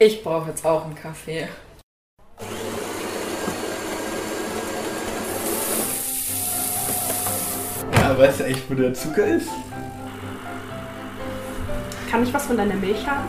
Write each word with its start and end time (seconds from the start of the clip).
Ich 0.00 0.22
brauche 0.22 0.50
jetzt 0.50 0.64
auch 0.64 0.84
einen 0.84 0.94
Kaffee. 0.94 1.48
Ja, 7.94 8.16
weißt 8.16 8.38
du 8.38 8.44
echt, 8.44 8.70
wo 8.70 8.74
der 8.74 8.94
Zucker 8.94 9.26
ist? 9.26 9.48
Kann 12.08 12.22
ich 12.22 12.32
was 12.32 12.46
von 12.46 12.56
deiner 12.56 12.76
Milch 12.76 13.04
haben? 13.08 13.28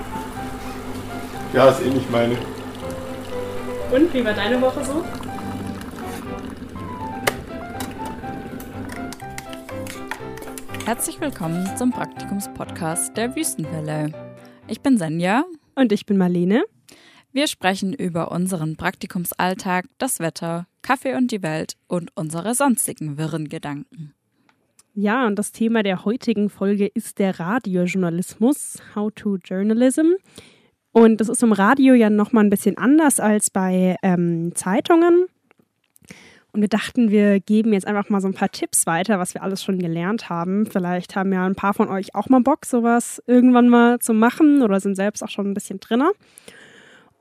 Ja, 1.53 1.69
ist 1.69 1.81
eh 1.81 1.89
nicht 1.89 2.11
meine. 2.11 2.37
Und 3.91 4.13
wie 4.13 4.23
war 4.23 4.33
deine 4.33 4.61
Woche 4.61 4.85
so? 4.85 5.03
Herzlich 10.85 11.19
willkommen 11.19 11.67
zum 11.77 11.89
Praktikums-Podcast 11.89 13.17
der 13.17 13.35
Wüstenwelle. 13.35 14.11
Ich 14.67 14.81
bin 14.81 14.99
Senja. 14.99 15.45
Und 15.79 15.93
ich 15.93 16.05
bin 16.05 16.17
Marlene. 16.17 16.65
Wir 17.31 17.47
sprechen 17.47 17.93
über 17.93 18.33
unseren 18.33 18.75
Praktikumsalltag, 18.75 19.85
das 19.97 20.19
Wetter, 20.19 20.67
Kaffee 20.81 21.15
und 21.15 21.31
die 21.31 21.41
Welt 21.41 21.77
und 21.87 22.11
unsere 22.15 22.53
sonstigen 22.53 23.17
wirren 23.17 23.47
Gedanken. 23.47 24.13
Ja, 24.93 25.25
und 25.25 25.39
das 25.39 25.53
Thema 25.53 25.81
der 25.81 26.03
heutigen 26.03 26.49
Folge 26.49 26.87
ist 26.87 27.17
der 27.17 27.39
Radiojournalismus, 27.39 28.79
How 28.93 29.09
to 29.15 29.37
Journalism. 29.37 30.15
Und 30.91 31.21
das 31.21 31.29
ist 31.29 31.43
im 31.43 31.53
Radio 31.53 31.93
ja 31.93 32.09
nochmal 32.09 32.43
ein 32.43 32.49
bisschen 32.49 32.77
anders 32.77 33.21
als 33.21 33.49
bei 33.49 33.95
ähm, 34.03 34.51
Zeitungen. 34.55 35.27
Und 36.51 36.61
wir 36.61 36.67
dachten, 36.67 37.11
wir 37.11 37.39
geben 37.39 37.73
jetzt 37.73 37.85
einfach 37.85 38.09
mal 38.09 38.21
so 38.21 38.27
ein 38.27 38.33
paar 38.33 38.49
Tipps 38.49 38.87
weiter, 38.87 39.19
was 39.19 39.35
wir 39.35 39.43
alles 39.43 39.63
schon 39.63 39.77
gelernt 39.77 40.29
haben. 40.29 40.65
Vielleicht 40.65 41.15
haben 41.15 41.31
ja 41.31 41.45
ein 41.45 41.55
paar 41.55 41.75
von 41.75 41.89
euch 41.89 42.15
auch 42.15 42.27
mal 42.29 42.41
Bock, 42.41 42.65
sowas 42.65 43.21
irgendwann 43.27 43.69
mal 43.69 43.99
zu 43.99 44.13
machen 44.13 44.63
oder 44.63 44.79
sind 44.79 44.95
selbst 44.95 45.23
auch 45.23 45.29
schon 45.29 45.51
ein 45.51 45.53
bisschen 45.53 45.79
drinner. 45.79 46.11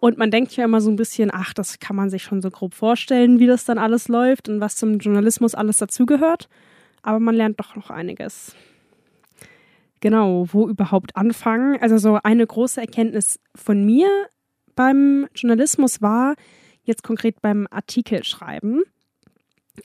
Und 0.00 0.16
man 0.16 0.30
denkt 0.30 0.56
ja 0.56 0.64
immer 0.64 0.80
so 0.80 0.90
ein 0.90 0.96
bisschen, 0.96 1.30
ach, 1.32 1.52
das 1.52 1.78
kann 1.78 1.96
man 1.96 2.08
sich 2.08 2.22
schon 2.22 2.40
so 2.40 2.50
grob 2.50 2.72
vorstellen, 2.72 3.38
wie 3.38 3.46
das 3.46 3.64
dann 3.64 3.78
alles 3.78 4.08
läuft 4.08 4.48
und 4.48 4.60
was 4.60 4.76
zum 4.76 4.98
Journalismus 4.98 5.54
alles 5.54 5.76
dazugehört. 5.78 6.48
Aber 7.02 7.20
man 7.20 7.34
lernt 7.34 7.58
doch 7.60 7.76
noch 7.76 7.90
einiges. 7.90 8.54
Genau, 10.00 10.46
wo 10.52 10.68
überhaupt 10.68 11.16
anfangen? 11.16 11.78
Also 11.80 11.98
so 11.98 12.18
eine 12.22 12.46
große 12.46 12.80
Erkenntnis 12.80 13.40
von 13.54 13.84
mir 13.84 14.08
beim 14.76 15.26
Journalismus 15.34 16.00
war 16.00 16.36
jetzt 16.84 17.02
konkret 17.02 17.42
beim 17.42 17.66
Artikel 17.70 18.22
schreiben. 18.22 18.84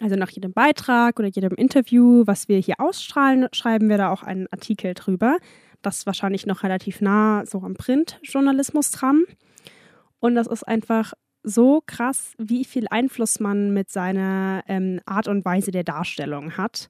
Also 0.01 0.15
nach 0.15 0.29
jedem 0.29 0.53
Beitrag 0.53 1.19
oder 1.19 1.27
jedem 1.27 1.53
Interview, 1.55 2.23
was 2.25 2.47
wir 2.47 2.59
hier 2.59 2.75
ausstrahlen, 2.79 3.47
schreiben 3.51 3.89
wir 3.89 3.97
da 3.97 4.11
auch 4.11 4.23
einen 4.23 4.47
Artikel 4.51 4.93
drüber. 4.93 5.37
Das 5.81 5.99
ist 5.99 6.05
wahrscheinlich 6.05 6.45
noch 6.45 6.63
relativ 6.63 7.01
nah 7.01 7.45
so 7.45 7.61
am 7.61 7.73
Printjournalismus 7.73 8.91
dran. 8.91 9.23
Und 10.19 10.35
das 10.35 10.47
ist 10.47 10.63
einfach 10.63 11.13
so 11.43 11.81
krass, 11.85 12.33
wie 12.37 12.63
viel 12.63 12.87
Einfluss 12.89 13.39
man 13.39 13.73
mit 13.73 13.89
seiner 13.89 14.63
ähm, 14.67 15.01
Art 15.05 15.27
und 15.27 15.43
Weise 15.43 15.71
der 15.71 15.83
Darstellung 15.83 16.57
hat. 16.57 16.89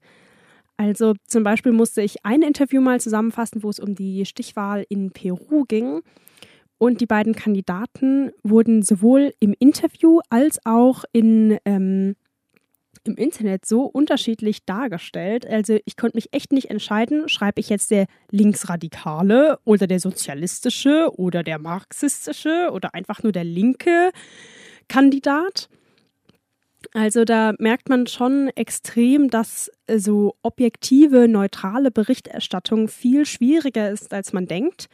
Also 0.78 1.14
zum 1.28 1.44
Beispiel 1.44 1.72
musste 1.72 2.02
ich 2.02 2.26
ein 2.26 2.42
Interview 2.42 2.82
mal 2.82 3.00
zusammenfassen, 3.00 3.64
wo 3.64 3.70
es 3.70 3.80
um 3.80 3.96
die 3.96 4.26
Stichwahl 4.26 4.86
in 4.90 5.12
Peru 5.12 5.66
ging. 5.68 6.02
Und 6.78 7.02
die 7.02 7.06
beiden 7.06 7.34
Kandidaten 7.34 8.32
wurden 8.44 8.82
sowohl 8.82 9.34
im 9.40 9.56
Interview 9.58 10.20
als 10.30 10.60
auch 10.66 11.06
in 11.14 11.58
ähm, 11.66 12.16
im 13.04 13.16
Internet 13.16 13.66
so 13.66 13.84
unterschiedlich 13.84 14.66
dargestellt. 14.66 15.46
Also 15.46 15.78
ich 15.86 15.98
konnte 15.98 16.18
mich 16.18 16.34
echt 16.34 16.52
nicht 16.52 16.70
entscheiden, 16.70 17.28
schreibe 17.28 17.60
ich 17.60 17.70
jetzt 17.70 17.92
der 17.92 18.06
linksradikale 18.32 19.60
oder 19.66 19.88
der 19.88 20.00
sozialistische 20.00 21.10
oder 21.18 21.44
der 21.44 21.60
marxistische 21.60 22.70
oder 22.72 22.94
einfach 22.94 23.24
nur 23.24 23.32
der 23.32 23.44
linke 23.44 24.12
Kandidat. 24.88 25.70
Also 26.94 27.26
da 27.26 27.54
merkt 27.60 27.90
man 27.90 28.08
schon 28.08 28.50
extrem, 28.56 29.30
dass 29.30 29.72
so 29.88 30.36
objektive, 30.42 31.28
neutrale 31.28 31.92
Berichterstattung 31.92 32.88
viel 32.88 33.26
schwieriger 33.26 33.90
ist, 33.90 34.14
als 34.14 34.34
man 34.34 34.48
denkt. 34.48 34.88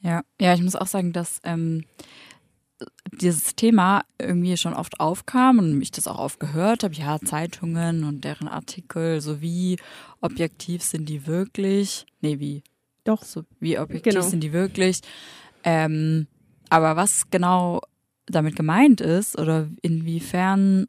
Ja, 0.00 0.22
ja, 0.40 0.54
ich 0.54 0.62
muss 0.62 0.76
auch 0.76 0.86
sagen, 0.86 1.12
dass 1.12 1.40
ähm, 1.44 1.84
dieses 3.12 3.54
Thema 3.54 4.04
irgendwie 4.18 4.56
schon 4.56 4.74
oft 4.74 5.00
aufkam 5.00 5.58
und 5.58 5.80
ich 5.80 5.90
das 5.90 6.06
auch 6.06 6.18
oft 6.18 6.40
gehört 6.40 6.84
habe, 6.84 6.94
ja, 6.94 7.18
Zeitungen 7.20 8.04
und 8.04 8.24
deren 8.24 8.48
Artikel, 8.48 9.20
so 9.20 9.40
wie 9.40 9.78
objektiv 10.20 10.82
sind 10.82 11.08
die 11.08 11.26
wirklich? 11.26 12.04
Nee, 12.20 12.38
wie? 12.38 12.62
Doch. 13.04 13.22
So 13.22 13.44
wie 13.60 13.78
objektiv 13.78 14.12
Genau. 14.14 14.26
sind 14.26 14.40
die 14.40 14.52
wirklich? 14.52 15.00
Ähm, 15.64 16.26
aber 16.68 16.96
was 16.96 17.30
genau 17.30 17.80
damit 18.26 18.56
gemeint 18.56 19.00
ist 19.00 19.38
oder 19.38 19.68
inwiefern 19.82 20.88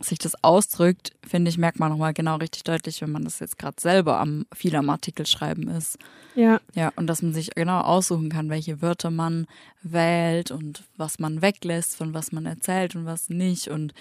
sich 0.00 0.18
das 0.18 0.42
ausdrückt, 0.44 1.12
finde 1.26 1.48
ich, 1.48 1.58
merkt 1.58 1.80
man 1.80 1.90
nochmal 1.90 2.14
genau 2.14 2.36
richtig 2.36 2.62
deutlich, 2.64 3.00
wenn 3.00 3.10
man 3.10 3.24
das 3.24 3.40
jetzt 3.40 3.58
gerade 3.58 3.80
selber 3.80 4.20
am 4.20 4.46
viel 4.54 4.76
am 4.76 4.90
Artikel 4.90 5.26
schreiben 5.26 5.68
ist. 5.68 5.98
Ja, 6.34 6.60
Ja, 6.74 6.92
und 6.96 7.08
dass 7.08 7.22
man 7.22 7.34
sich 7.34 7.50
genau 7.54 7.80
aussuchen 7.80 8.28
kann, 8.28 8.48
welche 8.48 8.80
Wörter 8.80 9.10
man 9.10 9.46
wählt 9.82 10.50
und 10.50 10.84
was 10.96 11.18
man 11.18 11.42
weglässt, 11.42 11.96
von 11.96 12.14
was 12.14 12.30
man 12.30 12.46
erzählt 12.46 12.94
und 12.94 13.06
was 13.06 13.28
nicht. 13.28 13.68
Und 13.68 13.92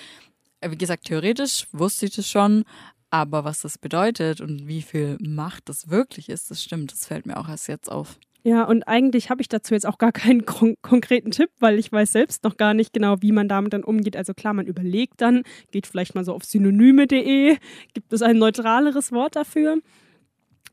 äh, 0.62 0.70
wie 0.70 0.78
gesagt, 0.78 1.06
theoretisch 1.06 1.68
wusste 1.72 2.06
ich 2.06 2.16
das 2.16 2.30
schon, 2.30 2.64
aber 3.10 3.44
was 3.44 3.62
das 3.62 3.78
bedeutet 3.78 4.42
und 4.42 4.68
wie 4.68 4.82
viel 4.82 5.18
Macht 5.20 5.70
das 5.70 5.90
wirklich 5.90 6.30
ist, 6.30 6.52
das 6.52 6.64
stimmt, 6.64 6.92
das 6.92 7.08
fällt 7.08 7.26
mir 7.26 7.38
auch 7.38 7.50
erst 7.50 7.68
jetzt 7.68 7.92
auf. 7.92 8.20
Ja, 8.48 8.64
und 8.64 8.88
eigentlich 8.88 9.30
habe 9.30 9.42
ich 9.42 9.50
dazu 9.50 9.74
jetzt 9.74 9.86
auch 9.86 9.98
gar 9.98 10.14
keinen 10.14 10.46
kon 10.46 10.76
konkreten 10.82 11.32
Tipp, 11.32 11.50
weil 11.60 11.78
ich 11.78 11.92
weiß 11.92 12.14
selbst 12.14 12.46
noch 12.46 12.56
gar 12.56 12.74
nicht 12.74 12.94
genau, 12.94 13.22
wie 13.22 13.34
man 13.34 13.50
damit 13.50 13.74
dann 13.74 13.84
umgeht. 13.84 14.16
Also 14.16 14.34
klar, 14.34 14.54
man 14.54 14.68
überlegt 14.68 15.20
dann, 15.20 15.44
geht 15.72 15.86
vielleicht 15.86 16.16
mal 16.16 16.24
so 16.24 16.34
auf 16.34 16.46
synonyme.de, 16.46 17.58
gibt 17.94 18.14
es 18.14 18.22
ein 18.22 18.38
neutraleres 18.38 19.12
Wort 19.12 19.36
dafür. 19.36 19.80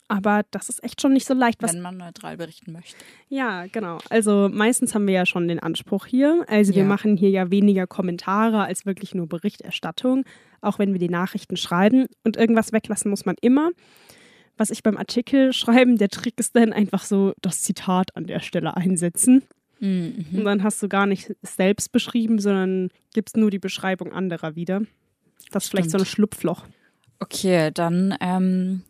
Aber 0.07 0.43
das 0.53 0.69
ist 0.69 0.85
echt 0.85 1.01
schon 1.01 1.15
nicht 1.15 1.27
so 1.27 1.35
leicht. 1.35 1.61
Was, 1.65 1.73
wenn 1.75 1.81
man 1.81 1.97
neutral 1.97 2.37
berichten 2.37 2.71
möchte. 2.73 2.95
ja, 3.29 3.67
genau. 3.73 3.99
Also 4.09 4.49
meistens 4.53 4.95
haben 4.95 5.09
wir 5.09 5.15
ja 5.15 5.27
schon 5.27 5.49
den 5.49 5.59
Anspruch 5.59 6.07
hier. 6.07 6.45
Also 6.47 6.75
wir 6.75 6.83
Ja. 6.83 6.89
machen 6.89 7.17
hier 7.17 7.31
ja 7.31 7.51
weniger 7.51 7.89
Kommentare 7.89 8.63
als 8.67 8.87
wirklich 8.87 9.17
nur 9.17 9.27
Berichterstattung, 9.27 10.25
auch 10.61 10.79
wenn 10.79 10.93
wir 10.93 11.01
die 11.01 11.09
Nachrichten 11.09 11.57
schreiben. 11.57 12.07
Und 12.23 12.37
irgendwas 12.37 12.73
weglassen 12.73 13.11
muss 13.11 13.25
man 13.25 13.35
immer. 13.41 13.71
Was 14.57 14.71
ich 14.71 14.83
beim 14.83 14.97
Artikel 14.97 15.53
schreiben, 15.55 15.99
der 15.99 16.09
Trick 16.09 16.35
ist 16.39 16.57
dann 16.57 16.73
einfach 16.73 17.05
so 17.05 17.35
das 17.43 17.63
Zitat 17.63 18.17
an 18.17 18.27
der 18.27 18.41
Stelle 18.41 18.77
einsetzen. 18.77 19.43
Mhm. 19.81 20.27
Und 20.33 20.45
dann 20.45 20.63
hast 20.63 20.83
du 20.83 20.89
gar 20.89 21.07
nicht 21.07 21.35
selbst 21.43 21.93
beschrieben, 21.93 22.39
sondern 22.39 22.91
gibst 23.13 23.37
nur 23.37 23.51
die 23.51 23.59
Beschreibung 23.59 24.13
anderer 24.13 24.57
wieder. 24.57 24.83
Das 25.51 25.65
ist 25.65 25.71
vielleicht 25.71 25.91
so 25.91 25.99
ein 25.99 26.05
Stimmt. 26.05 26.15
Schlupfloch. 26.15 26.65
Okay, 27.19 27.71
dann 27.73 28.17
ähm, 28.21 28.83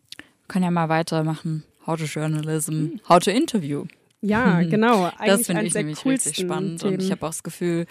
können 0.47 0.65
ja 0.65 0.71
mal 0.71 0.89
weitermachen. 0.89 1.63
How 1.85 1.97
to 1.97 2.05
Journalism, 2.05 2.97
How 3.07 3.19
to 3.19 3.31
Interview. 3.31 3.85
Ja, 4.21 4.61
genau. 4.63 5.05
Das 5.05 5.19
Eigentlich 5.19 5.45
finde 5.45 5.59
eines 5.61 5.75
ich 5.75 5.75
nämlich 5.75 6.05
richtig 6.05 6.37
spannend 6.37 6.81
Themen. 6.81 6.95
und 6.95 7.03
ich 7.03 7.11
habe 7.11 7.25
auch 7.25 7.29
das 7.29 7.43
Gefühl, 7.43 7.85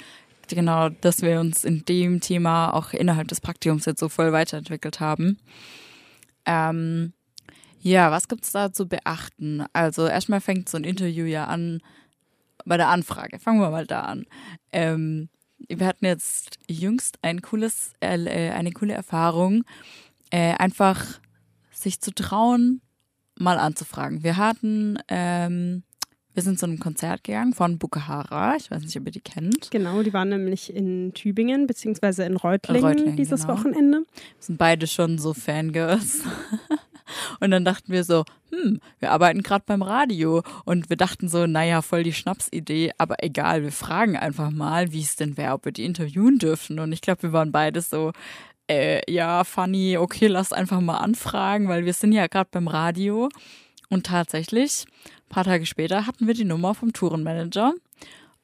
genau, 0.48 0.88
dass 0.88 1.22
wir 1.22 1.40
uns 1.40 1.64
in 1.64 1.84
dem 1.84 2.20
Thema 2.20 2.72
auch 2.72 2.92
innerhalb 2.92 3.28
des 3.28 3.40
Praktikums 3.40 3.86
jetzt 3.86 4.00
so 4.00 4.08
voll 4.08 4.32
weiterentwickelt 4.32 5.00
haben. 5.00 5.38
Ähm, 6.46 7.13
ja, 7.84 8.10
was 8.10 8.28
gibt's 8.28 8.50
da 8.50 8.72
zu 8.72 8.88
beachten? 8.88 9.66
Also 9.74 10.06
erstmal 10.06 10.40
fängt 10.40 10.70
so 10.70 10.78
ein 10.78 10.84
Interview 10.84 11.26
ja 11.26 11.44
an 11.44 11.82
bei 12.64 12.78
der 12.78 12.88
Anfrage. 12.88 13.38
Fangen 13.38 13.60
wir 13.60 13.68
mal 13.68 13.86
da 13.86 14.00
an. 14.00 14.24
Ähm, 14.72 15.28
wir 15.68 15.86
hatten 15.86 16.06
jetzt 16.06 16.56
jüngst 16.66 17.18
ein 17.20 17.42
cooles, 17.42 17.92
äh, 18.00 18.50
eine 18.52 18.72
coole 18.72 18.94
Erfahrung, 18.94 19.64
äh, 20.30 20.54
einfach 20.54 21.20
sich 21.72 22.00
zu 22.00 22.14
trauen, 22.14 22.80
mal 23.38 23.58
anzufragen. 23.58 24.22
Wir 24.22 24.38
hatten, 24.38 24.98
ähm, 25.08 25.82
wir 26.34 26.42
sind 26.42 26.58
zu 26.58 26.66
einem 26.66 26.80
Konzert 26.80 27.24
gegangen 27.24 27.54
von 27.54 27.78
Bukahara. 27.78 28.56
Ich 28.56 28.70
weiß 28.70 28.82
nicht, 28.82 28.96
ob 28.96 29.06
ihr 29.06 29.12
die 29.12 29.20
kennt. 29.20 29.70
Genau, 29.70 30.02
die 30.02 30.12
waren 30.12 30.28
nämlich 30.28 30.74
in 30.74 31.14
Tübingen 31.14 31.66
beziehungsweise 31.66 32.24
in 32.24 32.36
Reutlingen, 32.36 32.84
Reutlingen, 32.84 33.16
dieses 33.16 33.42
genau. 33.42 33.54
Wochenende. 33.54 33.98
Wir 33.98 34.06
sind 34.40 34.58
beide 34.58 34.86
schon 34.86 35.18
so 35.18 35.32
Fangirls. 35.32 36.22
Und 37.40 37.50
dann 37.50 37.64
dachten 37.64 37.92
wir 37.92 38.02
so, 38.02 38.24
hm, 38.50 38.80
wir 38.98 39.12
arbeiten 39.12 39.42
gerade 39.42 39.64
beim 39.66 39.82
Radio. 39.82 40.42
Und 40.64 40.90
wir 40.90 40.96
dachten 40.96 41.28
so, 41.28 41.46
naja, 41.46 41.82
voll 41.82 42.02
die 42.02 42.12
Schnapsidee, 42.12 42.92
aber 42.98 43.22
egal, 43.22 43.62
wir 43.62 43.72
fragen 43.72 44.16
einfach 44.16 44.50
mal, 44.50 44.92
wie 44.92 45.02
es 45.02 45.16
denn 45.16 45.36
wäre, 45.36 45.54
ob 45.54 45.64
wir 45.64 45.72
die 45.72 45.84
interviewen 45.84 46.38
dürfen. 46.38 46.78
Und 46.78 46.92
ich 46.92 47.00
glaube, 47.00 47.24
wir 47.24 47.32
waren 47.32 47.52
beide 47.52 47.80
so, 47.80 48.12
äh, 48.68 49.00
ja, 49.10 49.44
funny, 49.44 49.98
okay, 49.98 50.26
lass 50.26 50.52
einfach 50.52 50.80
mal 50.80 50.98
anfragen, 50.98 51.68
weil 51.68 51.84
wir 51.84 51.92
sind 51.92 52.12
ja 52.12 52.26
gerade 52.26 52.48
beim 52.50 52.68
Radio. 52.68 53.28
Und 53.90 54.06
tatsächlich, 54.06 54.86
paar 55.34 55.44
Tage 55.44 55.66
später 55.66 56.06
hatten 56.06 56.28
wir 56.28 56.34
die 56.34 56.44
Nummer 56.44 56.74
vom 56.74 56.92
Tourenmanager 56.92 57.74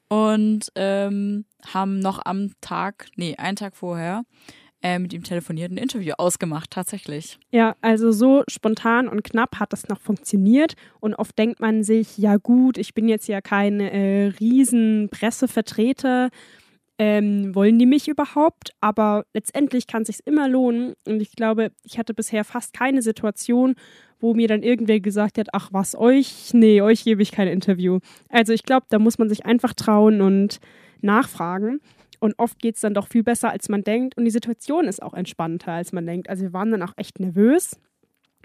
und 0.09 0.73
ähm, 0.75 1.45
haben 1.73 2.01
noch 2.01 2.21
am 2.25 2.51
Tag, 2.61 3.07
nee, 3.15 3.37
einen 3.37 3.55
Tag 3.55 3.77
vorher, 3.77 4.25
äh, 4.83 4.99
mit 4.99 5.13
ihm 5.13 5.23
telefoniert, 5.23 5.71
ein 5.71 5.77
Interview 5.77 6.15
ausgemacht, 6.19 6.73
tatsächlich. 6.73 7.39
Ja, 7.53 7.77
also 7.81 8.11
so 8.11 8.43
spontan 8.49 9.07
und 9.07 9.23
knapp 9.23 9.61
hat 9.61 9.73
das 9.73 9.87
noch 9.87 10.01
funktioniert. 10.01 10.75
Und 10.99 11.15
oft 11.15 11.39
denkt 11.39 11.61
man 11.61 11.85
sich, 11.85 12.19
ja 12.19 12.39
gut, 12.39 12.77
ich 12.77 12.93
bin 12.93 13.09
jetzt 13.09 13.29
ja 13.29 13.41
kein 13.41 13.79
äh, 13.79 14.33
riesen 14.41 15.11
Pressevertreter. 15.13 16.31
Ähm, 17.03 17.55
wollen 17.55 17.79
die 17.79 17.87
mich 17.87 18.09
überhaupt? 18.09 18.75
Aber 18.83 19.25
letztendlich 19.33 19.87
kann 19.87 20.03
es 20.03 20.09
sich 20.09 20.27
immer 20.27 20.51
lohnen. 20.51 20.93
Und 21.07 21.23
ich 21.23 21.33
glaube, 21.33 21.73
ich 21.83 21.99
hatte 21.99 22.13
bisher 22.13 22.45
fast 22.45 22.75
keine 22.75 23.01
Situation, 23.01 23.75
wo 24.19 24.35
mir 24.35 24.49
dann 24.49 24.63
irgendwer 24.63 25.01
gesagt 25.01 25.39
hat, 25.39 25.49
ach 25.55 25.71
was, 25.73 25.97
euch? 25.97 26.53
Nee, 26.53 26.83
euch 26.83 27.05
gebe 27.05 27.23
ich 27.23 27.33
kein 27.33 27.49
Interview. 27.49 28.01
Also 28.29 28.53
ich 28.53 28.65
glaube, 28.65 28.85
da 28.91 28.99
muss 28.99 29.17
man 29.17 29.31
sich 29.31 29.47
einfach 29.47 29.73
trauen 29.73 30.21
und 30.21 30.59
nachfragen. 31.01 31.81
Und 32.19 32.35
oft 32.37 32.59
geht 32.59 32.75
es 32.75 32.83
dann 32.83 32.93
doch 32.93 33.09
viel 33.09 33.23
besser, 33.23 33.49
als 33.49 33.71
man 33.71 33.83
denkt. 33.83 34.19
Und 34.19 34.27
die 34.27 34.31
Situation 34.31 34.87
ist 34.87 35.03
auch 35.03 35.15
entspannter, 35.15 35.73
als 35.73 35.93
man 35.93 36.05
denkt. 36.05 36.29
Also 36.29 36.43
wir 36.43 36.53
waren 36.53 36.71
dann 36.71 36.83
auch 36.83 36.93
echt 36.99 37.19
nervös 37.19 37.81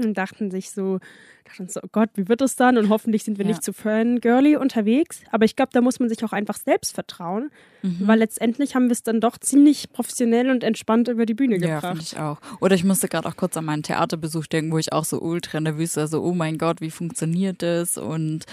und 0.03 0.17
dachten 0.17 0.51
sich 0.51 0.71
so, 0.71 0.99
dachten 1.45 1.67
so, 1.67 1.79
oh 1.83 1.87
Gott, 1.91 2.09
wie 2.15 2.27
wird 2.27 2.41
es 2.41 2.55
dann? 2.55 2.77
Und 2.77 2.89
hoffentlich 2.89 3.23
sind 3.23 3.37
wir 3.37 3.45
ja. 3.45 3.49
nicht 3.49 3.63
zu 3.63 3.73
fangirly 3.73 4.55
unterwegs. 4.55 5.21
Aber 5.31 5.45
ich 5.45 5.55
glaube, 5.55 5.71
da 5.73 5.81
muss 5.81 5.99
man 5.99 6.09
sich 6.09 6.23
auch 6.23 6.33
einfach 6.33 6.57
selbst 6.57 6.95
vertrauen, 6.95 7.51
mhm. 7.81 7.99
weil 8.01 8.19
letztendlich 8.19 8.75
haben 8.75 8.85
wir 8.85 8.91
es 8.91 9.03
dann 9.03 9.21
doch 9.21 9.37
ziemlich 9.37 9.89
professionell 9.91 10.49
und 10.49 10.63
entspannt 10.63 11.07
über 11.07 11.25
die 11.25 11.33
Bühne 11.33 11.59
gebracht. 11.59 11.83
Ja, 11.83 11.89
finde 11.89 12.03
ich 12.03 12.17
auch. 12.17 12.39
Oder 12.59 12.75
ich 12.75 12.83
musste 12.83 13.07
gerade 13.07 13.27
auch 13.27 13.35
kurz 13.35 13.55
an 13.57 13.65
meinen 13.65 13.83
Theaterbesuch 13.83 14.47
denken, 14.47 14.71
wo 14.71 14.77
ich 14.77 14.91
auch 14.91 15.05
so 15.05 15.21
ultra 15.21 15.59
nervös 15.59 15.95
war, 15.97 16.07
so, 16.07 16.21
oh 16.23 16.33
mein 16.33 16.57
Gott, 16.57 16.81
wie 16.81 16.91
funktioniert 16.91 17.61
das? 17.61 17.97
Und 17.97 18.45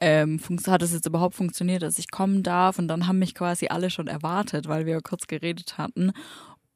ähm, 0.00 0.40
hat 0.66 0.82
es 0.82 0.92
jetzt 0.92 1.06
überhaupt 1.06 1.34
funktioniert, 1.34 1.82
dass 1.82 1.98
ich 1.98 2.10
kommen 2.10 2.42
darf? 2.42 2.78
Und 2.78 2.88
dann 2.88 3.06
haben 3.06 3.18
mich 3.18 3.34
quasi 3.34 3.68
alle 3.68 3.90
schon 3.90 4.06
erwartet, 4.06 4.68
weil 4.68 4.86
wir 4.86 5.00
kurz 5.00 5.26
geredet 5.26 5.78
hatten. 5.78 6.12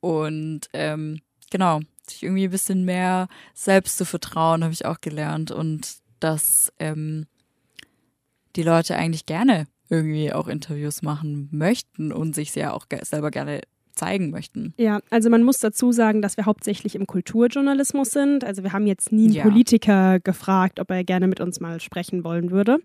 Und 0.01 0.69
ähm, 0.73 1.21
genau, 1.51 1.81
sich 2.11 2.23
irgendwie 2.23 2.45
ein 2.45 2.51
bisschen 2.51 2.85
mehr 2.85 3.29
selbst 3.55 3.99
zu 3.99 4.05
vertrauen, 4.05 4.63
habe 4.63 4.73
ich 4.73 4.87
auch 4.87 5.01
gelernt. 5.01 5.51
Und 5.51 5.99
dass 6.21 6.73
ähm, 6.79 7.27
die 8.57 8.63
Leute 8.63 8.97
eigentlich 8.97 9.27
gerne 9.27 9.67
irgendwie 9.89 10.33
auch 10.33 10.49
Interviews 10.49 11.03
machen 11.03 11.49
möchten 11.51 12.13
und 12.13 12.35
sich 12.35 12.53
sehr 12.53 12.75
auch 12.75 12.87
selber 13.03 13.31
gerne 13.31 13.63
zeigen 13.95 14.31
möchten. 14.31 14.75
Ja, 14.79 15.01
also 15.11 15.29
man 15.29 15.43
muss 15.43 15.59
dazu 15.59 15.93
sagen, 15.93 16.23
dass 16.23 16.37
wir 16.37 16.47
hauptsächlich 16.47 16.95
im 16.95 17.07
Kulturjournalismus 17.07 18.11
sind. 18.11 18.45
Also 18.45 18.63
wir 18.63 18.73
haben 18.73 18.87
jetzt 18.87 19.13
nie 19.13 19.25
einen 19.25 19.35
ja. 19.35 19.43
Politiker 19.43 20.21
gefragt, 20.21 20.79
ob 20.79 20.91
er 20.91 21.05
gerne 21.05 21.27
mit 21.27 21.41
uns 21.41 21.61
mal 21.61 21.81
sprechen 21.81 22.23
wollen 22.25 22.51
würde. 22.51 22.79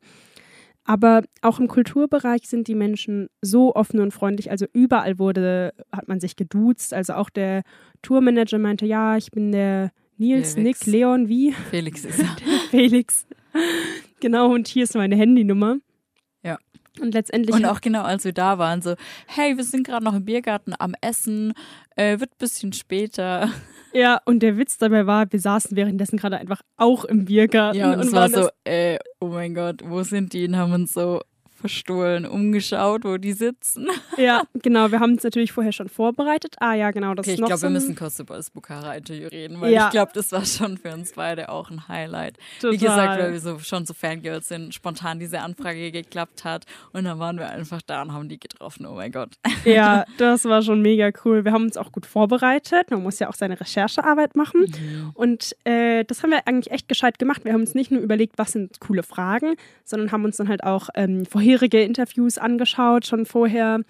Aber 0.86 1.24
auch 1.42 1.60
im 1.60 1.68
Kulturbereich 1.68 2.48
sind 2.48 2.68
die 2.68 2.76
Menschen 2.76 3.30
so 3.42 3.74
offen 3.74 4.00
und 4.00 4.12
freundlich. 4.12 4.52
Also 4.52 4.66
überall 4.74 5.18
wurde, 5.18 5.74
hat 5.92 6.08
man 6.08 6.20
sich 6.20 6.36
geduzt. 6.36 6.94
Also 6.94 7.14
auch 7.14 7.30
der 7.30 7.64
Tourmanager 8.02 8.60
meinte, 8.60 8.86
ja, 8.86 9.16
ich 9.16 9.32
bin 9.32 9.52
der 9.52 9.92
Nils, 10.18 10.56
Felix. 10.56 10.86
Nick, 10.86 10.94
Leon, 10.94 11.30
wie? 11.30 11.54
Felix 11.70 12.04
ist 12.04 12.20
er. 12.20 12.36
Felix. 12.70 13.26
Genau, 14.20 14.54
und 14.54 14.68
hier 14.68 14.84
ist 14.84 14.96
meine 14.96 15.16
Handynummer. 15.16 15.78
Und 17.00 17.14
letztendlich. 17.14 17.56
Und 17.56 17.66
auch 17.66 17.82
genau, 17.82 18.04
als 18.04 18.24
wir 18.24 18.34
da 18.34 18.58
waren, 18.60 18.82
so, 18.82 18.96
hey, 19.28 19.58
wir 19.58 19.64
sind 19.64 19.86
gerade 19.86 20.06
noch 20.06 20.14
im 20.14 20.26
Biergarten 20.26 20.74
am 20.78 20.94
Essen, 21.02 21.54
äh, 21.96 22.20
wird 22.20 22.32
ein 22.32 22.38
bisschen 22.40 22.74
später. 22.74 23.50
Ja, 23.96 24.20
und 24.26 24.40
der 24.40 24.58
Witz 24.58 24.80
dabei 24.80 25.06
war, 25.06 25.32
wir 25.32 25.40
saßen 25.40 25.78
währenddessen 25.78 26.18
gerade 26.18 26.40
einfach 26.40 26.64
auch 26.78 27.06
im 27.06 27.26
Biergarten. 27.26 27.78
Ja, 27.78 27.94
und, 27.94 28.00
und 28.00 28.08
es 28.08 28.12
war 28.12 28.28
so, 28.28 28.50
äh, 28.64 28.98
oh 29.20 29.28
mein 29.28 29.54
Gott, 29.54 29.84
wo 29.86 30.02
sind 30.02 30.34
die? 30.34 30.48
Und 30.48 30.58
haben 30.58 30.74
uns 30.74 30.94
so 30.94 31.22
verstohlen 31.64 32.26
umgeschaut, 32.26 33.06
wo 33.06 33.16
die 33.16 33.32
sitzen. 33.32 33.88
Ja, 34.18 34.44
genau. 34.62 34.92
Wir 34.92 35.00
haben 35.00 35.14
es 35.16 35.24
natürlich 35.24 35.54
vorher 35.54 35.72
schon 35.72 35.90
vorbereitet. 35.90 36.56
Ah 36.60 36.74
ja, 36.74 36.92
genau. 36.92 37.16
Das 37.16 37.26
okay, 37.26 37.34
ich 37.34 37.38
glaube, 37.38 37.58
so 37.58 37.64
wir 37.64 37.72
müssen 37.72 37.96
kurz 37.96 38.20
über 38.20 38.36
das 38.36 38.52
Bukhara-Interview 38.52 39.28
reden, 39.30 39.60
weil 39.60 39.72
ja. 39.72 39.86
ich 39.86 39.92
glaube, 39.92 40.12
das 40.14 40.32
war 40.32 40.46
schon 40.46 40.78
für 40.78 40.94
uns 40.94 41.14
beide 41.14 41.50
auch 41.50 41.72
ein 41.72 41.88
Highlight. 41.88 42.38
Total. 42.60 42.74
Wie 42.74 42.78
gesagt, 42.78 43.20
weil 43.20 43.32
wir 43.32 43.40
so, 43.40 43.58
schon 43.60 43.86
so 43.86 43.94
Fangirls 43.94 44.50
sind, 44.50 44.74
spontan 44.74 45.20
diese 45.20 45.40
Anfrage 45.40 45.92
geklappt 45.92 46.44
hat 46.44 46.66
und 46.92 47.06
dann 47.06 47.18
waren 47.18 47.38
wir 47.38 47.50
einfach 47.50 47.82
da 47.82 48.04
und 48.04 48.14
haben 48.14 48.30
die 48.30 48.40
getroffen. 48.40 48.86
Oh 48.86 48.94
mein 48.94 49.12
Gott. 49.12 49.32
Ja, 49.66 50.06
das 50.18 50.46
war 50.46 50.62
schon 50.62 50.82
mega 50.82 51.10
cool. 51.26 51.44
Wir 51.44 51.54
haben 51.54 51.64
uns 51.64 51.78
auch 51.78 51.92
gut 51.92 52.06
vorbereitet. 52.06 52.92
Man 52.92 53.02
muss 53.02 53.20
ja 53.20 53.30
auch 53.30 53.36
seine 53.36 53.60
Recherchearbeit 53.60 54.36
machen. 54.36 54.62
Mhm. 54.62 55.12
Und 55.14 55.56
äh, 55.64 56.04
das 56.04 56.22
haben 56.22 56.32
wir 56.32 56.46
eigentlich 56.46 56.72
echt 56.72 56.88
gescheit 56.88 57.18
gemacht. 57.20 57.46
Wir 57.46 57.54
haben 57.54 57.62
uns 57.62 57.74
nicht 57.74 57.90
nur 57.90 58.02
überlegt, 58.02 58.38
was 58.38 58.52
sind 58.52 58.80
coole 58.80 59.02
Fragen, 59.02 59.56
sondern 59.86 60.12
haben 60.12 60.24
uns 60.24 60.38
dann 60.38 60.50
halt 60.50 60.64
auch 60.64 60.90
ähm, 60.96 61.26
vorher 61.26 61.53
vorherige 61.54 61.82
Interviews 61.82 62.38
angeschaut, 62.38 63.06
schon 63.06 63.26
vorher 63.26 63.82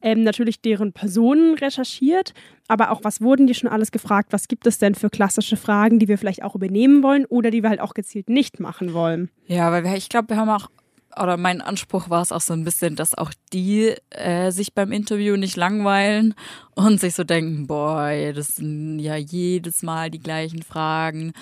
ähm, 0.00 0.24
natürlich 0.24 0.60
deren 0.60 0.92
Personen 0.92 1.54
recherchiert, 1.54 2.34
aber 2.66 2.90
auch, 2.90 3.04
was 3.04 3.20
wurden 3.20 3.46
die 3.46 3.54
schon 3.54 3.70
alles 3.70 3.92
gefragt? 3.92 4.32
Was 4.32 4.48
gibt 4.48 4.66
es 4.66 4.78
denn 4.78 4.96
für 4.96 5.10
klassische 5.10 5.56
Fragen, 5.56 6.00
die 6.00 6.08
wir 6.08 6.18
vielleicht 6.18 6.42
auch 6.42 6.56
übernehmen 6.56 7.04
wollen 7.04 7.24
oder 7.26 7.52
die 7.52 7.62
wir 7.62 7.70
halt 7.70 7.80
auch 7.80 7.94
gezielt 7.94 8.28
nicht 8.28 8.58
machen 8.58 8.94
wollen? 8.94 9.30
Ja, 9.46 9.70
weil 9.70 9.84
wir, 9.84 9.94
ich 9.94 10.08
glaube, 10.08 10.30
wir 10.30 10.36
haben 10.38 10.48
auch, 10.48 10.70
oder 11.16 11.36
mein 11.36 11.60
Anspruch 11.60 12.10
war 12.10 12.22
es 12.22 12.32
auch 12.32 12.40
so 12.40 12.52
ein 12.52 12.64
bisschen, 12.64 12.96
dass 12.96 13.16
auch 13.16 13.30
die 13.52 13.94
äh, 14.10 14.50
sich 14.50 14.74
beim 14.74 14.90
Interview 14.90 15.36
nicht 15.36 15.56
langweilen 15.56 16.34
und 16.74 16.98
sich 16.98 17.14
so 17.14 17.22
denken, 17.22 17.68
boah, 17.68 18.10
das 18.34 18.56
sind 18.56 18.98
ja 18.98 19.14
jedes 19.14 19.82
Mal 19.82 20.10
die 20.10 20.18
gleichen 20.18 20.62
Fragen 20.62 21.32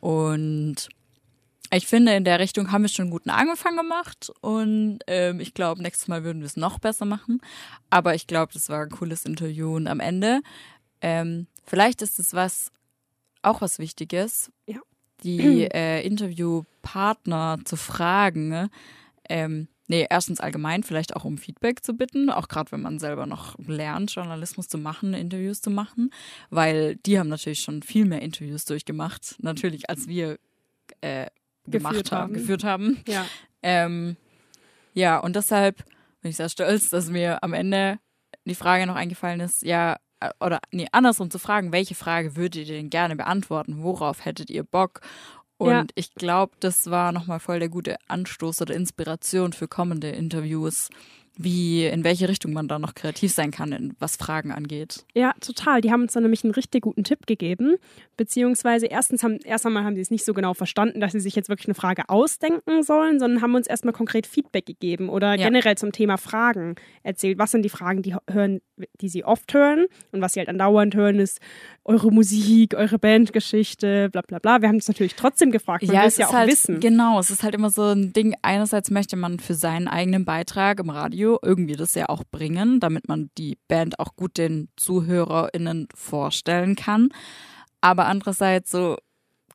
und 0.00 0.88
ich 1.72 1.86
finde, 1.86 2.14
in 2.14 2.24
der 2.24 2.38
Richtung 2.38 2.70
haben 2.70 2.82
wir 2.82 2.88
schon 2.88 3.04
einen 3.04 3.10
guten 3.10 3.30
Anfang 3.30 3.76
gemacht 3.76 4.30
und 4.40 5.00
ähm, 5.06 5.40
ich 5.40 5.54
glaube, 5.54 5.82
nächstes 5.82 6.08
Mal 6.08 6.24
würden 6.24 6.40
wir 6.40 6.46
es 6.46 6.56
noch 6.56 6.78
besser 6.78 7.04
machen. 7.04 7.40
Aber 7.90 8.14
ich 8.14 8.26
glaube, 8.26 8.52
das 8.52 8.68
war 8.68 8.82
ein 8.82 8.90
cooles 8.90 9.24
Interview 9.24 9.74
und 9.74 9.86
am 9.86 10.00
Ende, 10.00 10.40
ähm, 11.00 11.46
vielleicht 11.64 12.02
ist 12.02 12.18
es 12.18 12.34
was, 12.34 12.70
auch 13.42 13.60
was 13.60 13.78
Wichtiges, 13.78 14.52
ja. 14.66 14.80
die 15.22 15.64
äh, 15.64 16.06
Interviewpartner 16.06 17.58
zu 17.64 17.76
fragen. 17.76 18.68
Ähm, 19.28 19.68
nee, 19.88 20.06
erstens 20.08 20.40
allgemein 20.40 20.82
vielleicht 20.82 21.16
auch 21.16 21.24
um 21.24 21.38
Feedback 21.38 21.82
zu 21.82 21.94
bitten, 21.94 22.30
auch 22.30 22.48
gerade 22.48 22.72
wenn 22.72 22.82
man 22.82 22.98
selber 22.98 23.26
noch 23.26 23.58
lernt, 23.58 24.14
Journalismus 24.14 24.68
zu 24.68 24.78
machen, 24.78 25.14
Interviews 25.14 25.60
zu 25.60 25.70
machen, 25.70 26.10
weil 26.50 26.96
die 26.96 27.18
haben 27.18 27.28
natürlich 27.28 27.60
schon 27.60 27.82
viel 27.82 28.04
mehr 28.04 28.22
Interviews 28.22 28.64
durchgemacht, 28.64 29.36
natürlich 29.40 29.88
als 29.90 30.08
wir 30.08 30.38
äh, 31.00 31.26
gemacht 31.66 32.12
haben, 32.12 32.34
geführt 32.34 32.64
haben. 32.64 33.02
Ja. 33.06 33.26
Ähm, 33.62 34.16
ja, 34.92 35.18
und 35.18 35.36
deshalb 35.36 35.84
bin 36.20 36.30
ich 36.30 36.36
sehr 36.36 36.48
stolz, 36.48 36.90
dass 36.90 37.10
mir 37.10 37.42
am 37.42 37.52
Ende 37.52 37.98
die 38.44 38.54
Frage 38.54 38.86
noch 38.86 38.96
eingefallen 38.96 39.40
ist, 39.40 39.62
ja, 39.62 39.96
äh, 40.20 40.30
oder 40.40 40.60
nee, 40.70 40.86
andersrum 40.92 41.30
zu 41.30 41.38
fragen, 41.38 41.72
welche 41.72 41.94
Frage 41.94 42.36
würdet 42.36 42.68
ihr 42.68 42.76
denn 42.76 42.90
gerne 42.90 43.16
beantworten? 43.16 43.82
Worauf 43.82 44.24
hättet 44.24 44.50
ihr 44.50 44.64
Bock? 44.64 45.00
Und 45.56 45.70
ja. 45.70 45.84
ich 45.94 46.14
glaube, 46.14 46.54
das 46.60 46.90
war 46.90 47.12
nochmal 47.12 47.40
voll 47.40 47.58
der 47.58 47.68
gute 47.68 47.96
Anstoß 48.08 48.62
oder 48.62 48.74
Inspiration 48.74 49.52
für 49.52 49.68
kommende 49.68 50.10
Interviews, 50.10 50.88
wie, 51.36 51.86
in 51.86 52.04
welche 52.04 52.28
Richtung 52.28 52.52
man 52.52 52.68
da 52.68 52.78
noch 52.78 52.94
kreativ 52.94 53.32
sein 53.32 53.50
kann, 53.50 53.94
was 53.98 54.16
Fragen 54.16 54.52
angeht. 54.52 55.04
Ja, 55.14 55.34
total. 55.40 55.80
Die 55.80 55.90
haben 55.90 56.02
uns 56.02 56.12
dann 56.12 56.22
nämlich 56.22 56.44
einen 56.44 56.52
richtig 56.52 56.82
guten 56.82 57.02
Tipp 57.02 57.26
gegeben. 57.26 57.76
Beziehungsweise 58.16 58.86
erstens 58.86 59.24
haben, 59.24 59.38
erst 59.44 59.66
einmal 59.66 59.84
haben 59.84 59.96
sie 59.96 60.00
es 60.00 60.10
nicht 60.10 60.24
so 60.24 60.32
genau 60.32 60.54
verstanden, 60.54 61.00
dass 61.00 61.12
sie 61.12 61.20
sich 61.20 61.34
jetzt 61.34 61.48
wirklich 61.48 61.66
eine 61.66 61.74
Frage 61.74 62.08
ausdenken 62.08 62.84
sollen, 62.84 63.18
sondern 63.18 63.42
haben 63.42 63.54
uns 63.56 63.66
erstmal 63.66 63.92
konkret 63.92 64.26
Feedback 64.28 64.66
gegeben 64.66 65.08
oder 65.08 65.34
ja. 65.34 65.48
generell 65.48 65.76
zum 65.76 65.90
Thema 65.90 66.18
Fragen 66.18 66.76
erzählt. 67.02 67.38
Was 67.38 67.50
sind 67.50 67.62
die 67.62 67.68
Fragen, 67.68 68.02
die 68.02 68.14
hören, 68.30 68.60
die 69.00 69.08
sie 69.08 69.24
oft 69.24 69.52
hören 69.52 69.86
und 70.12 70.20
was 70.20 70.34
sie 70.34 70.40
halt 70.40 70.48
andauernd 70.48 70.94
hören, 70.94 71.18
ist 71.18 71.40
eure 71.84 72.12
Musik, 72.12 72.74
eure 72.74 72.98
Bandgeschichte, 72.98 74.08
bla 74.10 74.22
bla 74.22 74.38
bla. 74.38 74.62
Wir 74.62 74.68
haben 74.68 74.76
es 74.76 74.86
natürlich 74.86 75.16
trotzdem 75.16 75.50
gefragt, 75.50 75.84
man 75.84 75.94
ja, 75.94 76.02
will 76.02 76.08
es 76.08 76.16
ja 76.16 76.28
auch 76.28 76.32
halt, 76.32 76.50
wissen. 76.50 76.78
Genau, 76.78 77.18
es 77.18 77.30
ist 77.30 77.42
halt 77.42 77.54
immer 77.54 77.70
so 77.70 77.82
ein 77.82 78.12
Ding, 78.12 78.36
einerseits 78.42 78.90
möchte 78.90 79.16
man 79.16 79.40
für 79.40 79.54
seinen 79.54 79.88
eigenen 79.88 80.24
Beitrag 80.24 80.78
im 80.78 80.90
Radio 80.90 81.23
Radio 81.24 81.38
irgendwie 81.42 81.76
das 81.76 81.94
ja 81.94 82.08
auch 82.08 82.22
bringen, 82.30 82.80
damit 82.80 83.08
man 83.08 83.30
die 83.38 83.56
Band 83.68 83.98
auch 83.98 84.14
gut 84.14 84.36
den 84.36 84.68
ZuhörerInnen 84.76 85.88
vorstellen 85.94 86.76
kann. 86.76 87.08
Aber 87.80 88.06
andererseits 88.06 88.70
so 88.70 88.96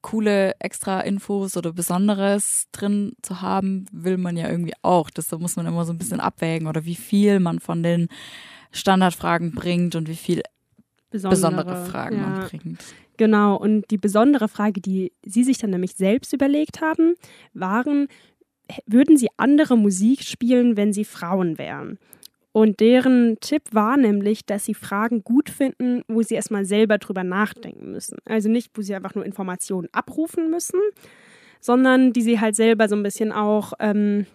coole 0.02 0.56
extra 0.60 1.02
Infos 1.02 1.58
oder 1.58 1.74
Besonderes 1.74 2.68
drin 2.72 3.14
zu 3.22 3.42
haben, 3.42 3.86
will 3.92 4.18
man 4.18 4.38
ja 4.38 4.50
irgendwie 4.50 4.74
auch. 4.82 5.10
Deshalb 5.10 5.42
muss 5.42 5.58
man 5.58 5.66
immer 5.66 5.86
so 5.86 5.94
ein 5.94 5.98
bisschen 5.98 6.20
abwägen 6.20 6.68
oder 6.68 6.86
wie 6.86 6.96
viel 6.96 7.40
man 7.40 7.60
von 7.60 7.84
den 7.84 8.08
Standardfragen 8.72 9.54
bringt 9.54 9.96
und 9.96 10.08
wie 10.08 10.16
viel 10.16 10.42
besondere, 11.10 11.36
besondere 11.36 11.86
Fragen 11.86 12.18
ja. 12.18 12.22
man 12.22 12.48
bringt. 12.48 12.84
Genau, 13.18 13.58
und 13.58 13.92
die 13.92 13.98
besondere 13.98 14.48
Frage, 14.48 14.80
die 14.80 15.12
Sie 15.26 15.44
sich 15.44 15.58
dann 15.58 15.72
nämlich 15.72 15.96
selbst 15.96 16.32
überlegt 16.32 16.80
haben, 16.82 17.16
waren, 17.54 18.08
würden 18.86 19.18
sie 19.18 19.30
andere 19.38 19.78
Musik 19.78 20.24
spielen, 20.24 20.78
wenn 20.78 20.94
sie 20.94 21.06
Frauen 21.06 21.58
wären. 21.58 21.98
Und 22.52 22.80
deren 22.80 23.38
Tipp 23.42 23.64
war 23.72 23.96
nämlich, 23.96 24.46
dass 24.46 24.66
sie 24.66 24.74
Fragen 24.74 25.24
gut 25.24 25.50
finden, 25.50 26.02
wo 26.08 26.22
sie 26.24 26.36
erstmal 26.36 26.66
selber 26.66 26.98
drüber 26.98 27.24
nachdenken 27.24 27.92
müssen. 27.92 28.18
Also 28.26 28.50
nicht, 28.50 28.72
wo 28.74 28.82
sie 28.82 28.96
einfach 28.96 29.16
nur 29.16 29.26
Informationen 29.26 29.88
abrufen 29.92 30.50
müssen, 30.50 30.80
sondern 31.62 32.12
die 32.12 32.22
sie 32.22 32.40
halt 32.40 32.56
selber 32.56 32.88
so 32.90 32.96
ein 32.96 33.04
bisschen 33.04 33.32
auch 33.32 33.74
ähm, 33.80 34.26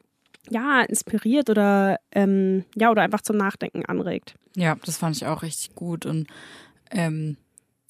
ja, 0.50 0.83
inspiriert 0.83 1.50
oder 1.50 1.99
ähm, 2.12 2.64
ja, 2.76 2.91
oder 2.91 3.03
einfach 3.03 3.23
zum 3.23 3.37
Nachdenken 3.37 3.85
anregt. 3.85 4.37
Ja, 4.55 4.76
das 4.85 4.99
fand 4.99 5.17
ich 5.17 5.26
auch 5.26 5.43
richtig 5.43 5.75
gut. 5.75 6.07
Und 6.07 6.29
Ähm, 6.91 7.37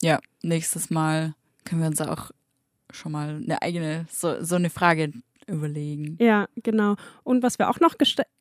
ja, 0.01 0.19
nächstes 0.43 0.91
Mal 0.91 1.35
können 1.65 1.83
wir 1.83 1.89
uns 1.89 2.01
auch 2.01 2.31
schon 2.91 3.13
mal 3.13 3.41
eine 3.43 3.61
eigene, 3.61 4.07
so, 4.11 4.43
so 4.43 4.55
eine 4.55 4.71
Frage 4.71 5.13
überlegen. 5.47 6.17
Ja, 6.21 6.47
genau. 6.63 6.97
Und 7.23 7.43
was 7.43 7.59
wir 7.59 7.71
auch 7.71 7.81
noch 7.81 7.95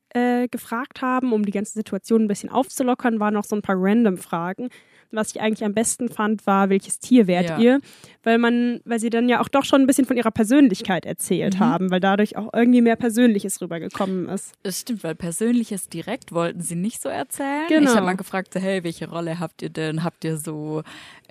äh, 0.10 0.48
gefragt 0.48 1.02
haben, 1.02 1.34
um 1.34 1.46
die 1.46 1.52
ganze 1.52 1.74
Situation 1.74 2.24
ein 2.24 2.28
bisschen 2.28 2.50
aufzulockern, 2.50 3.20
waren 3.20 3.34
noch 3.34 3.46
so 3.46 3.56
ein 3.56 3.62
paar 3.62 3.76
Random-Fragen 3.78 4.70
was 5.14 5.32
ich 5.32 5.42
eigentlich 5.42 5.64
am 5.64 5.74
besten 5.74 6.10
fand, 6.10 6.46
war, 6.48 6.70
welches 6.70 7.00
Tier 7.00 7.28
wärt 7.28 7.50
ja. 7.50 7.60
ihr? 7.60 7.82
Weil 8.24 8.38
man, 8.38 8.82
weil 8.86 9.00
sie 9.00 9.10
dann 9.10 9.30
ja 9.30 9.42
auch 9.42 9.48
doch 9.48 9.64
schon 9.64 9.82
ein 9.82 9.88
bisschen 9.88 10.06
von 10.06 10.18
ihrer 10.18 10.32
Persönlichkeit 10.32 11.06
erzählt 11.06 11.56
mhm. 11.56 11.60
haben, 11.60 11.92
weil 11.92 12.00
dadurch 12.00 12.36
auch 12.36 12.50
irgendwie 12.54 12.82
mehr 12.82 12.96
Persönliches 12.96 13.62
rübergekommen 13.62 14.28
ist. 14.30 14.54
Das 14.64 14.80
stimmt, 14.80 15.04
weil 15.04 15.16
Persönliches 15.16 15.88
direkt 15.90 16.32
wollten 16.32 16.62
sie 16.62 16.76
nicht 16.76 17.02
so 17.02 17.10
erzählen. 17.10 17.68
Genau. 17.70 17.92
Ich 17.92 17.96
habe 17.96 18.06
mal 18.06 18.18
gefragt, 18.18 18.56
hey, 18.56 18.84
welche 18.84 19.10
Rolle 19.10 19.40
habt 19.40 19.62
ihr 19.62 19.70
denn? 19.70 20.04
Habt 20.04 20.26
ihr 20.26 20.38
so 20.38 20.84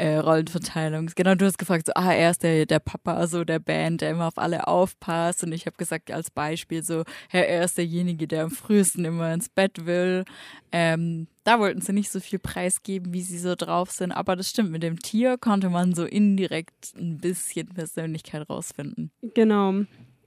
äh, 0.03 0.17
Rollenverteilung? 0.19 1.11
Genau, 1.15 1.37
du 1.37 1.47
hast 1.47 1.59
gefragt, 1.59 1.87
so, 1.87 1.93
ah, 1.95 2.13
er 2.13 2.33
ist 2.33 2.43
der, 2.43 2.67
der 2.67 2.81
Papa 2.81 3.27
so 3.29 3.45
der 3.45 3.61
Band, 3.61 4.01
der 4.01 4.11
immer 4.11 4.27
auf 4.27 4.37
alle 4.37 4.67
aufpasst. 4.67 5.45
Und 5.45 5.53
ich 5.53 5.67
habe 5.67 5.77
gesagt, 5.77 6.11
als 6.11 6.31
Beispiel 6.31 6.83
so, 6.83 7.05
hey, 7.29 7.47
er 7.47 7.65
ist 7.65 7.79
derjenige, 7.79 8.27
der 8.27 8.45
am 8.45 8.51
frühesten 8.51 9.05
immer 9.05 9.33
ins 9.33 9.49
Bett 9.49 9.87
will. 9.87 10.25
Ähm, 10.73 11.29
da 11.45 11.61
wollten 11.61 11.81
sie 11.81 11.93
nicht 11.93 12.11
so 12.11 12.19
viel 12.19 12.41
preisgeben, 12.41 13.13
wie 13.13 13.23
sie 13.23 13.39
so 13.39 13.55
drauf 13.55 13.93
sind. 13.93 14.11
Aber 14.11 14.35
das 14.35 14.51
stimmt, 14.51 14.73
mit 14.73 14.83
dem 14.83 14.99
Tier 14.99 15.39
konnte 15.39 15.71
man 15.71 15.95
so 15.95 16.05
indirekt 16.05 16.95
ein 16.97 17.19
bisschen 17.19 17.69
Persönlichkeit 17.69 18.51
rausfinden. 18.51 19.13
Genau. 19.35 19.85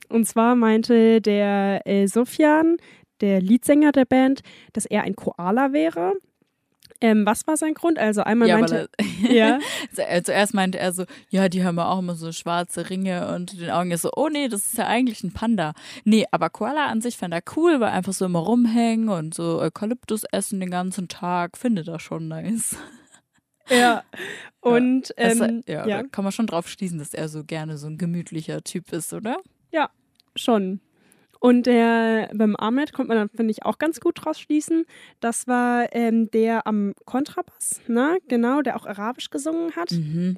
Und 0.07 0.25
zwar 0.25 0.55
meinte 0.55 1.19
der 1.19 1.81
äh, 1.85 2.07
Sofian, 2.07 2.77
der 3.19 3.41
Leadsänger 3.41 3.91
der 3.91 4.05
Band, 4.05 4.41
dass 4.71 4.85
er 4.85 5.03
ein 5.03 5.15
Koala 5.15 5.73
wäre. 5.73 6.13
Ähm, 7.01 7.25
was 7.25 7.45
war 7.45 7.57
sein 7.57 7.73
Grund? 7.73 7.99
Also 7.99 8.21
einmal 8.21 8.47
ja, 8.47 8.57
meinte 8.57 8.89
er, 8.97 9.31
ja. 9.31 9.59
zuerst 10.23 10.53
meinte 10.53 10.79
er 10.79 10.93
so, 10.93 11.05
ja, 11.29 11.49
die 11.49 11.63
haben 11.63 11.77
ja 11.77 11.89
auch 11.89 11.99
immer 11.99 12.15
so 12.15 12.31
schwarze 12.31 12.89
Ringe 12.89 13.33
und 13.33 13.59
den 13.59 13.69
Augen 13.69 13.91
ist 13.91 14.03
so, 14.03 14.11
oh 14.15 14.29
nee, 14.29 14.47
das 14.47 14.65
ist 14.65 14.77
ja 14.77 14.87
eigentlich 14.87 15.23
ein 15.23 15.33
Panda. 15.33 15.73
Nee, 16.05 16.25
aber 16.31 16.49
Koala 16.49 16.87
an 16.87 17.01
sich 17.01 17.17
fand 17.17 17.33
er 17.33 17.43
cool, 17.55 17.79
weil 17.79 17.89
einfach 17.89 18.13
so 18.13 18.25
immer 18.25 18.39
rumhängen 18.39 19.09
und 19.09 19.33
so 19.33 19.59
Eukalyptus 19.59 20.23
essen 20.31 20.59
den 20.59 20.71
ganzen 20.71 21.07
Tag, 21.07 21.57
findet 21.57 21.87
er 21.87 21.99
schon 21.99 22.27
nice. 22.27 22.77
Ja. 23.69 24.03
Und 24.61 25.13
ja, 25.17 25.25
ähm, 25.25 25.63
ja, 25.67 25.87
ja. 25.87 26.03
kann 26.03 26.23
man 26.23 26.31
schon 26.31 26.47
drauf 26.47 26.67
schließen, 26.67 26.97
dass 26.97 27.13
er 27.13 27.29
so 27.29 27.43
gerne 27.43 27.77
so 27.77 27.85
ein 27.85 27.99
gemütlicher 27.99 28.63
Typ 28.63 28.91
ist, 28.91 29.13
oder? 29.13 29.37
Ja, 29.71 29.91
schon. 30.35 30.81
Und 31.45 31.67
der 31.67 32.31
beim 32.33 32.55
Ahmed 32.55 32.91
konnte 32.91 33.09
man 33.09 33.17
dann, 33.17 33.29
finde 33.29 33.51
ich, 33.51 33.63
auch 33.65 33.77
ganz 33.77 33.99
gut 33.99 34.25
draus 34.25 34.39
schließen. 34.39 34.85
Das 35.19 35.45
war 35.45 35.93
ähm, 35.93 36.31
der 36.31 36.65
am 36.65 36.93
Kontrabass, 37.05 37.81
ne? 37.87 38.17
Genau, 38.27 38.63
der 38.63 38.75
auch 38.75 38.87
Arabisch 38.87 39.29
gesungen 39.29 39.75
hat. 39.75 39.91
Mhm. 39.91 40.37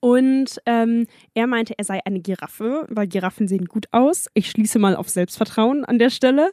Und 0.00 0.60
ähm, 0.66 1.06
er 1.34 1.46
meinte, 1.46 1.74
er 1.78 1.84
sei 1.84 2.00
eine 2.04 2.18
Giraffe, 2.18 2.86
weil 2.88 3.06
Giraffen 3.06 3.46
sehen 3.46 3.66
gut 3.66 3.86
aus. 3.92 4.26
Ich 4.34 4.50
schließe 4.50 4.80
mal 4.80 4.96
auf 4.96 5.08
Selbstvertrauen 5.08 5.84
an 5.84 6.00
der 6.00 6.10
Stelle. 6.10 6.50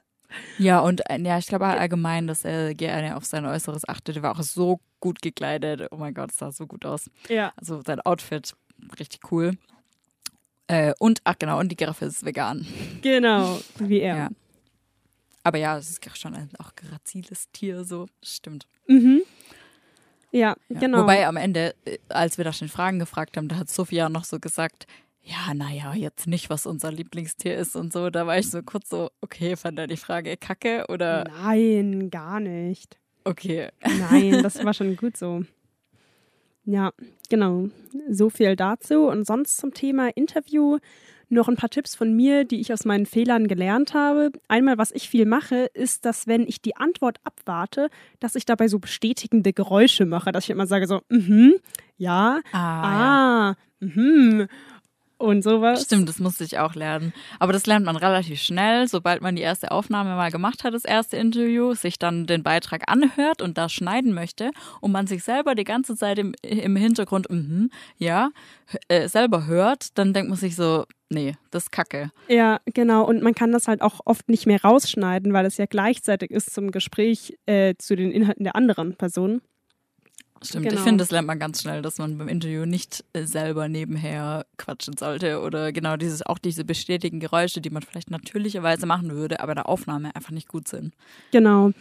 Ja, 0.59 0.79
und 0.81 1.01
äh, 1.09 1.19
ja, 1.19 1.39
ich 1.39 1.47
glaube 1.47 1.65
allgemein, 1.65 2.27
dass 2.27 2.45
er 2.45 2.75
gerne 2.75 3.17
auf 3.17 3.25
sein 3.25 3.43
Äußeres 3.43 3.89
achtet. 3.89 4.17
Er 4.17 4.21
war 4.21 4.37
auch 4.37 4.43
so 4.43 4.81
gut 4.99 5.23
gekleidet. 5.23 5.87
Oh 5.89 5.97
mein 5.97 6.13
Gott, 6.13 6.29
es 6.29 6.37
sah 6.37 6.51
so 6.51 6.67
gut 6.67 6.85
aus. 6.85 7.09
Ja. 7.27 7.53
Also 7.55 7.81
sein 7.83 8.01
Outfit, 8.01 8.53
richtig 8.99 9.31
cool. 9.31 9.57
Äh, 10.67 10.93
und, 10.99 11.19
ach 11.23 11.35
genau, 11.37 11.59
und 11.59 11.69
die 11.69 11.75
Giraffe 11.75 12.05
ist 12.05 12.25
vegan. 12.25 12.65
Genau, 13.01 13.59
wie 13.79 13.99
er. 13.99 14.15
Ja. 14.17 14.29
Aber 15.43 15.57
ja, 15.57 15.77
es 15.77 15.89
ist 15.89 16.17
schon 16.17 16.35
ein 16.35 16.49
auch 16.57 16.73
graziles 16.75 17.49
Tier, 17.51 17.83
so, 17.83 18.07
stimmt. 18.21 18.65
Mhm. 18.87 19.23
Ja, 20.31 20.55
ja, 20.69 20.79
genau. 20.79 21.01
Wobei 21.01 21.27
am 21.27 21.37
Ende, 21.37 21.75
äh, 21.85 21.97
als 22.09 22.37
wir 22.37 22.45
da 22.45 22.53
schon 22.53 22.69
Fragen 22.69 22.97
gefragt 22.97 23.37
haben, 23.37 23.49
da 23.49 23.57
hat 23.57 23.69
Sophia 23.69 24.09
noch 24.09 24.23
so 24.23 24.39
gesagt, 24.39 24.87
ja, 25.21 25.53
naja, 25.53 25.93
jetzt 25.93 26.27
nicht, 26.27 26.49
was 26.49 26.65
unser 26.65 26.91
Lieblingstier 26.91 27.55
ist 27.55 27.75
und 27.75 27.93
so. 27.93 28.09
Da 28.09 28.27
war 28.27 28.37
ich 28.37 28.49
so 28.49 28.61
kurz 28.61 28.89
so, 28.89 29.09
okay, 29.21 29.55
fand 29.55 29.79
er 29.79 29.87
die 29.87 29.97
Frage 29.97 30.35
kacke 30.35 30.85
oder? 30.89 31.25
Nein, 31.25 32.09
gar 32.09 32.39
nicht. 32.39 32.97
Okay. 33.23 33.69
Nein, 33.81 34.43
das 34.43 34.63
war 34.65 34.73
schon 34.73 34.97
gut 34.97 35.15
so. 35.15 35.45
Ja, 36.65 36.91
genau. 37.29 37.69
So 38.09 38.29
viel 38.29 38.55
dazu. 38.55 39.07
Und 39.07 39.25
sonst 39.25 39.57
zum 39.57 39.73
Thema 39.73 40.09
Interview 40.15 40.77
noch 41.29 41.47
ein 41.47 41.55
paar 41.55 41.69
Tipps 41.69 41.95
von 41.95 42.13
mir, 42.13 42.45
die 42.45 42.59
ich 42.59 42.71
aus 42.71 42.85
meinen 42.85 43.05
Fehlern 43.05 43.47
gelernt 43.47 43.93
habe. 43.93 44.31
Einmal, 44.47 44.77
was 44.77 44.91
ich 44.91 45.09
viel 45.09 45.25
mache, 45.25 45.69
ist, 45.73 46.05
dass 46.05 46.27
wenn 46.27 46.47
ich 46.47 46.61
die 46.61 46.75
Antwort 46.75 47.17
abwarte, 47.23 47.89
dass 48.19 48.35
ich 48.35 48.45
dabei 48.45 48.67
so 48.67 48.79
bestätigende 48.79 49.51
Geräusche 49.51 50.05
mache, 50.05 50.31
dass 50.31 50.45
ich 50.45 50.51
immer 50.51 50.67
sage 50.67 50.87
so, 50.87 51.01
mhm, 51.09 51.55
ja, 51.97 52.39
ah, 52.51 52.81
ah 52.81 53.55
ja. 53.79 53.87
mhm 53.87 54.47
und 55.23 55.41
sowas. 55.41 55.83
Stimmt, 55.83 56.09
das 56.09 56.19
musste 56.19 56.43
ich 56.43 56.59
auch 56.59 56.75
lernen. 56.75 57.13
Aber 57.39 57.53
das 57.53 57.65
lernt 57.65 57.85
man 57.85 57.95
relativ 57.95 58.41
schnell, 58.41 58.87
sobald 58.87 59.21
man 59.21 59.35
die 59.35 59.41
erste 59.41 59.71
Aufnahme 59.71 60.15
mal 60.15 60.31
gemacht 60.31 60.63
hat, 60.63 60.73
das 60.73 60.83
erste 60.83 61.17
Interview, 61.17 61.73
sich 61.73 61.97
dann 61.97 62.25
den 62.25 62.43
Beitrag 62.43 62.83
anhört 62.87 63.41
und 63.41 63.57
da 63.57 63.69
schneiden 63.69 64.13
möchte 64.13 64.51
und 64.81 64.91
man 64.91 65.07
sich 65.07 65.23
selber 65.23 65.55
die 65.55 65.63
ganze 65.63 65.95
Zeit 65.95 66.19
im, 66.19 66.33
im 66.41 66.75
Hintergrund, 66.75 67.29
mhm, 67.29 67.71
ja, 67.97 68.31
äh, 68.89 69.07
selber 69.07 69.47
hört, 69.47 69.97
dann 69.97 70.13
denkt 70.13 70.29
man 70.29 70.37
sich 70.37 70.55
so, 70.55 70.85
nee, 71.09 71.35
das 71.51 71.63
ist 71.63 71.71
kacke. 71.71 72.11
Ja, 72.27 72.59
genau. 72.65 73.05
Und 73.05 73.21
man 73.21 73.33
kann 73.33 73.51
das 73.53 73.67
halt 73.67 73.81
auch 73.81 74.01
oft 74.05 74.27
nicht 74.27 74.45
mehr 74.45 74.61
rausschneiden, 74.61 75.31
weil 75.31 75.45
es 75.45 75.57
ja 75.57 75.65
gleichzeitig 75.65 76.31
ist 76.31 76.53
zum 76.53 76.71
Gespräch 76.71 77.37
äh, 77.45 77.75
zu 77.77 77.95
den 77.95 78.11
Inhalten 78.11 78.43
der 78.43 78.55
anderen 78.55 78.95
Person. 78.95 79.41
Stimmt, 80.43 80.65
genau. 80.65 80.77
ich 80.77 80.81
finde, 80.81 81.01
das 81.01 81.11
lernt 81.11 81.27
man 81.27 81.39
ganz 81.39 81.61
schnell, 81.61 81.81
dass 81.81 81.97
man 81.97 82.17
beim 82.17 82.27
Interview 82.27 82.65
nicht 82.65 83.03
äh, 83.13 83.25
selber 83.25 83.67
nebenher 83.67 84.45
quatschen 84.57 84.97
sollte 84.97 85.41
oder 85.41 85.71
genau 85.71 85.97
dieses, 85.97 86.25
auch 86.25 86.37
diese 86.37 86.65
bestätigten 86.65 87.19
Geräusche, 87.19 87.61
die 87.61 87.69
man 87.69 87.81
vielleicht 87.81 88.11
natürlicherweise 88.11 88.85
machen 88.85 89.11
würde, 89.11 89.39
aber 89.39 89.55
der 89.55 89.69
Aufnahme 89.69 90.15
einfach 90.15 90.31
nicht 90.31 90.47
gut 90.47 90.67
sind. 90.67 90.93
Genau. 91.31 91.71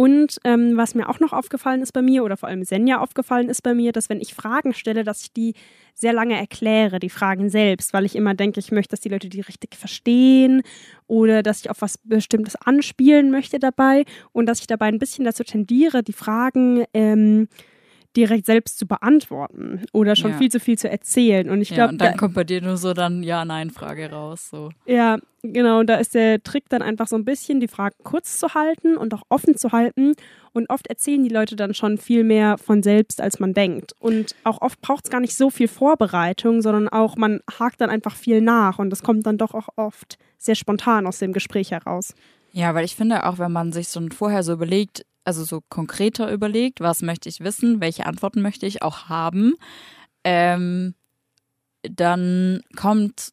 Und 0.00 0.38
ähm, 0.44 0.78
was 0.78 0.94
mir 0.94 1.10
auch 1.10 1.20
noch 1.20 1.34
aufgefallen 1.34 1.82
ist 1.82 1.92
bei 1.92 2.00
mir, 2.00 2.24
oder 2.24 2.38
vor 2.38 2.48
allem 2.48 2.64
Senja 2.64 3.00
aufgefallen 3.00 3.50
ist 3.50 3.62
bei 3.62 3.74
mir, 3.74 3.92
dass 3.92 4.08
wenn 4.08 4.20
ich 4.20 4.32
Fragen 4.32 4.72
stelle, 4.72 5.04
dass 5.04 5.20
ich 5.20 5.32
die 5.34 5.52
sehr 5.94 6.14
lange 6.14 6.38
erkläre, 6.38 6.98
die 7.00 7.10
Fragen 7.10 7.50
selbst, 7.50 7.92
weil 7.92 8.06
ich 8.06 8.16
immer 8.16 8.32
denke, 8.32 8.60
ich 8.60 8.72
möchte, 8.72 8.92
dass 8.92 9.00
die 9.00 9.10
Leute 9.10 9.28
die 9.28 9.42
richtig 9.42 9.74
verstehen 9.74 10.62
oder 11.06 11.42
dass 11.42 11.60
ich 11.60 11.68
auf 11.68 11.82
was 11.82 11.98
Bestimmtes 11.98 12.56
anspielen 12.56 13.30
möchte 13.30 13.58
dabei 13.58 14.06
und 14.32 14.46
dass 14.46 14.60
ich 14.60 14.66
dabei 14.66 14.86
ein 14.86 14.98
bisschen 14.98 15.26
dazu 15.26 15.44
tendiere, 15.44 16.02
die 16.02 16.14
Fragen 16.14 16.84
ähm, 16.94 17.48
direkt 18.16 18.46
selbst 18.46 18.78
zu 18.78 18.86
beantworten 18.86 19.84
oder 19.92 20.16
schon 20.16 20.32
ja. 20.32 20.38
viel 20.38 20.50
zu 20.50 20.58
viel 20.58 20.76
zu 20.76 20.90
erzählen. 20.90 21.48
Und 21.48 21.60
ich 21.60 21.68
glaube, 21.68 21.80
ja, 21.80 21.88
und 21.90 22.00
dann 22.00 22.12
da, 22.12 22.18
kommt 22.18 22.34
bei 22.34 22.44
dir 22.44 22.60
nur 22.60 22.76
so 22.76 22.92
dann 22.92 23.22
Ja-Nein-Frage 23.22 24.10
raus. 24.10 24.48
So. 24.50 24.70
Ja, 24.86 25.18
genau. 25.42 25.82
Da 25.84 25.96
ist 25.96 26.14
der 26.14 26.42
Trick 26.42 26.68
dann 26.68 26.82
einfach 26.82 27.06
so 27.06 27.16
ein 27.16 27.24
bisschen, 27.24 27.60
die 27.60 27.68
Fragen 27.68 27.96
kurz 28.02 28.38
zu 28.38 28.54
halten 28.54 28.96
und 28.96 29.14
auch 29.14 29.22
offen 29.28 29.56
zu 29.56 29.70
halten. 29.70 30.14
Und 30.52 30.68
oft 30.70 30.88
erzählen 30.88 31.22
die 31.22 31.28
Leute 31.28 31.54
dann 31.54 31.74
schon 31.74 31.98
viel 31.98 32.24
mehr 32.24 32.58
von 32.58 32.82
selbst, 32.82 33.20
als 33.20 33.38
man 33.38 33.54
denkt. 33.54 33.92
Und 34.00 34.34
auch 34.42 34.60
oft 34.60 34.80
braucht 34.80 35.04
es 35.04 35.10
gar 35.10 35.20
nicht 35.20 35.36
so 35.36 35.48
viel 35.48 35.68
Vorbereitung, 35.68 36.62
sondern 36.62 36.88
auch 36.88 37.16
man 37.16 37.40
hakt 37.58 37.80
dann 37.80 37.90
einfach 37.90 38.16
viel 38.16 38.40
nach. 38.40 38.80
Und 38.80 38.90
das 38.90 39.04
kommt 39.04 39.26
dann 39.26 39.38
doch 39.38 39.54
auch 39.54 39.68
oft 39.76 40.18
sehr 40.36 40.56
spontan 40.56 41.06
aus 41.06 41.18
dem 41.18 41.32
Gespräch 41.32 41.70
heraus. 41.70 42.14
Ja, 42.52 42.74
weil 42.74 42.84
ich 42.84 42.96
finde 42.96 43.26
auch, 43.26 43.38
wenn 43.38 43.52
man 43.52 43.72
sich 43.72 43.88
so 43.88 44.00
vorher 44.14 44.42
so 44.42 44.52
überlegt, 44.52 45.04
also 45.24 45.44
so 45.44 45.60
konkreter 45.68 46.32
überlegt, 46.32 46.80
was 46.80 47.02
möchte 47.02 47.28
ich 47.28 47.40
wissen, 47.40 47.80
welche 47.80 48.06
Antworten 48.06 48.42
möchte 48.42 48.66
ich 48.66 48.82
auch 48.82 49.08
haben, 49.08 49.54
ähm, 50.24 50.94
dann 51.82 52.62
kommt 52.76 53.32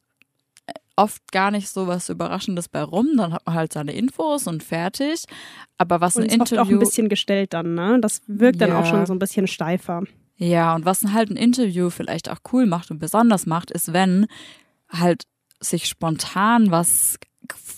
oft 0.98 1.32
gar 1.32 1.52
nicht 1.52 1.70
so 1.70 1.88
was 1.88 2.10
Überraschendes 2.10 2.68
bei 2.68 2.82
rum. 2.82 3.10
Dann 3.16 3.32
hat 3.34 3.46
man 3.46 3.56
halt 3.56 3.72
seine 3.74 3.94
Infos 3.94 4.48
und 4.48 4.64
fertig. 4.64 5.24
Aber 5.78 6.02
was 6.02 6.16
und 6.16 6.24
ein 6.24 6.30
Interview. 6.30 6.62
Oft 6.62 6.68
auch 6.68 6.72
ein 6.72 6.80
bisschen 6.80 7.08
gestellt 7.08 7.54
dann, 7.54 7.76
ne? 7.76 8.00
Das 8.02 8.22
wirkt 8.28 8.60
ja. 8.60 8.68
dann 8.68 8.76
auch 8.76 8.86
schon 8.86 9.06
so 9.06 9.14
ein 9.14 9.20
bisschen 9.20 9.48
steifer. 9.48 10.04
Ja, 10.38 10.76
und 10.76 10.86
was 10.86 11.04
halt 11.04 11.30
ein 11.30 11.38
Interview 11.38 11.90
vielleicht 11.90 12.30
auch 12.30 12.40
cool 12.52 12.66
macht 12.66 12.92
und 12.92 13.00
besonders 13.00 13.46
macht, 13.46 13.72
ist, 13.72 13.94
wenn 13.94 14.28
halt 14.90 15.24
sich 15.60 15.88
spontan 15.88 16.70
was 16.70 17.18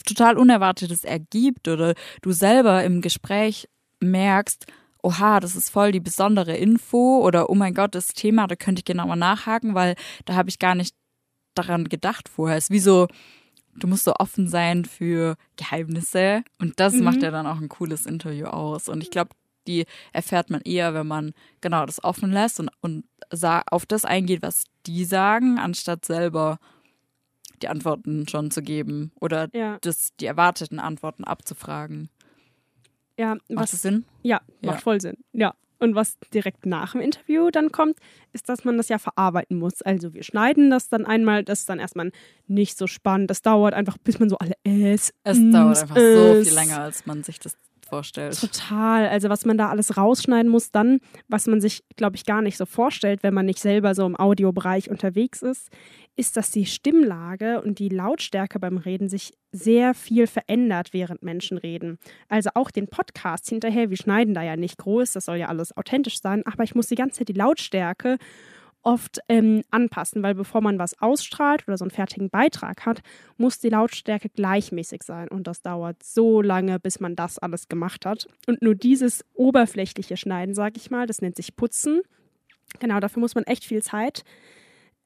total 0.06 0.38
Unerwartetes 0.38 1.04
ergibt 1.04 1.68
oder 1.68 1.94
du 2.22 2.32
selber 2.32 2.84
im 2.84 3.02
Gespräch 3.02 3.68
merkst, 4.00 4.66
oha, 5.02 5.40
das 5.40 5.56
ist 5.56 5.70
voll 5.70 5.92
die 5.92 6.00
besondere 6.00 6.56
Info 6.56 7.20
oder 7.26 7.50
oh 7.50 7.56
mein 7.56 7.74
Gott, 7.74 7.96
das 7.96 8.08
Thema, 8.08 8.48
da 8.48 8.56
könnte 8.56 8.82
ich 8.82 8.86
genauer 8.86 9.16
nachhaken, 9.16 9.76
weil 9.76 9.96
da 10.26 10.36
habe 10.36 10.50
ich 10.50 10.60
gar 10.60 10.76
nicht 10.76 10.96
daran 11.56 11.86
gedacht 11.86 12.30
vorher. 12.30 12.58
Es 12.58 12.66
ist 12.66 12.72
wie 12.72 12.80
so, 12.80 13.08
du 13.76 13.88
musst 13.88 14.04
so 14.04 14.14
offen 14.16 14.48
sein 14.48 14.86
für 14.86 15.36
Geheimnisse 15.56 16.44
und 16.60 16.80
das 16.80 16.94
mhm. 16.94 17.04
macht 17.04 17.22
ja 17.22 17.32
dann 17.32 17.48
auch 17.48 17.60
ein 17.60 17.70
cooles 17.70 18.06
Interview 18.06 18.48
aus. 18.48 18.90
Und 18.90 19.02
ich 19.02 19.12
glaube, 19.12 19.32
die 19.68 19.86
erfährt 20.14 20.50
man 20.50 20.62
eher, 20.62 20.94
wenn 20.94 21.08
man 21.08 21.34
genau 21.62 21.86
das 21.86 22.04
offen 22.04 22.32
lässt 22.32 22.60
und, 22.60 22.70
und 22.82 23.06
auf 23.70 23.86
das 23.86 24.06
eingeht, 24.06 24.42
was 24.42 24.64
die 24.86 25.06
sagen, 25.06 25.60
anstatt 25.60 26.06
selber 26.06 26.58
die 27.60 27.68
Antworten 27.68 28.28
schon 28.28 28.52
zu 28.52 28.62
geben 28.62 29.12
oder 29.20 29.50
ja. 29.54 29.78
das, 29.82 30.16
die 30.20 30.26
erwarteten 30.26 30.80
Antworten 30.80 31.24
abzufragen. 31.24 32.10
Ja, 33.18 33.36
macht 33.36 33.44
was, 33.50 33.72
das 33.72 33.82
Sinn? 33.82 34.06
Ja, 34.22 34.42
macht 34.62 34.78
ja. 34.78 34.82
voll 34.82 35.02
Sinn. 35.02 35.18
Ja. 35.34 35.54
Und 35.80 35.96
was 35.96 36.18
direkt 36.34 36.66
nach 36.66 36.92
dem 36.92 37.02
Interview 37.02 37.52
dann 37.52 37.72
kommt, 37.72 37.98
ist, 38.34 38.50
dass 38.50 38.66
man 38.66 38.76
das 38.76 38.90
ja 38.90 38.98
verarbeiten 38.98 39.58
muss. 39.58 39.82
Also 39.82 40.14
wir 40.14 40.24
schneiden 40.24 40.70
das 40.70 40.90
dann 40.90 41.06
einmal, 41.06 41.44
das 41.44 41.60
ist 41.62 41.70
dann 41.70 41.80
erstmal 41.80 42.12
nicht 42.48 42.78
so 42.78 42.86
spannend. 42.86 43.30
Das 43.30 43.42
dauert 43.42 43.74
einfach, 43.74 43.98
bis 43.98 44.20
man 44.20 44.30
so 44.30 44.38
alle 44.38 44.56
es. 44.64 45.14
Es 45.24 45.38
dauert 45.38 45.82
einfach 45.82 45.96
so 45.96 46.44
viel 46.44 46.54
länger, 46.54 46.82
als 46.82 47.06
man 47.06 47.24
sich 47.24 47.40
das 47.40 47.58
vorstellt. 47.90 48.40
Total. 48.40 49.08
Also 49.08 49.30
was 49.30 49.46
man 49.46 49.58
da 49.58 49.70
alles 49.70 49.98
rausschneiden 49.98 50.52
muss, 50.52 50.72
dann, 50.72 51.00
was 51.28 51.48
man 51.48 51.62
sich, 51.62 51.84
glaube 51.96 52.16
ich, 52.16 52.26
gar 52.26 52.42
nicht 52.42 52.58
so 52.58 52.66
vorstellt, 52.66 53.24
wenn 53.24 53.34
man 53.34 53.46
nicht 53.46 53.60
selber 53.60 53.96
so 53.96 54.06
im 54.06 54.16
Audiobereich 54.16 54.90
unterwegs 54.90 55.42
ist, 55.42 55.70
ist, 56.16 56.38
dass 56.38 56.52
die 56.52 56.66
Stimmlage 56.66 57.62
und 57.62 57.80
die 57.80 57.90
Lautstärke 57.90 58.60
beim 58.60 58.78
Reden 58.78 59.08
sich 59.08 59.34
sehr 59.52 59.94
viel 59.94 60.28
verändert, 60.28 60.90
während 60.92 61.24
Menschen 61.24 61.58
reden. 61.58 61.98
Also 62.28 62.52
auch 62.56 62.72
den 62.72 62.88
Podcast 62.88 63.48
hinterher, 63.50 63.90
wir 63.90 63.98
schneiden 63.98 64.34
da 64.34 64.44
ja 64.44 64.56
nicht 64.56 64.78
groß, 64.78 65.14
das 65.14 65.26
soll 65.26 65.38
ja 65.38 65.48
alles 65.48 65.76
authentisch 65.76 66.22
sein, 66.22 66.44
aber 66.46 66.64
ich 66.64 66.76
muss 66.76 66.88
die 66.88 66.96
ganze 66.96 67.20
Zeit 67.20 67.30
die 67.30 67.34
Lautstärke 67.34 68.18
oft 68.82 69.20
ähm, 69.28 69.64
anpassen, 69.72 70.24
weil 70.24 70.36
bevor 70.36 70.62
man 70.62 70.80
was 70.80 71.00
ausstrahlt 71.02 71.68
oder 71.68 71.78
so 71.78 71.84
einen 71.84 71.92
fertigen 71.92 72.30
Beitrag 72.30 72.86
hat, 72.86 73.02
muss 73.38 73.60
die 73.60 73.70
Lautstärke 73.70 74.30
gleichmäßig 74.30 75.04
sein. 75.04 75.28
Und 75.28 75.48
das 75.48 75.62
dauert 75.62 76.02
so 76.04 76.42
lange, 76.42 76.80
bis 76.80 77.00
man 77.00 77.16
das 77.16 77.38
alles 77.38 77.68
gemacht 77.68 78.06
hat. 78.06 78.28
Und 78.48 78.62
nur 78.62 78.76
dieses 78.76 79.26
oberflächliche 79.34 80.18
Schneiden, 80.18 80.56
sage 80.56 80.76
ich 80.78 80.92
mal, 80.92 81.08
das 81.08 81.22
nennt 81.22 81.36
sich 81.36 81.56
Putzen. 81.56 82.02
Genau, 82.80 83.00
dafür 83.00 83.20
muss 83.20 83.36
man 83.36 83.44
echt 83.46 83.66
viel 83.66 83.82
Zeit 83.82 84.24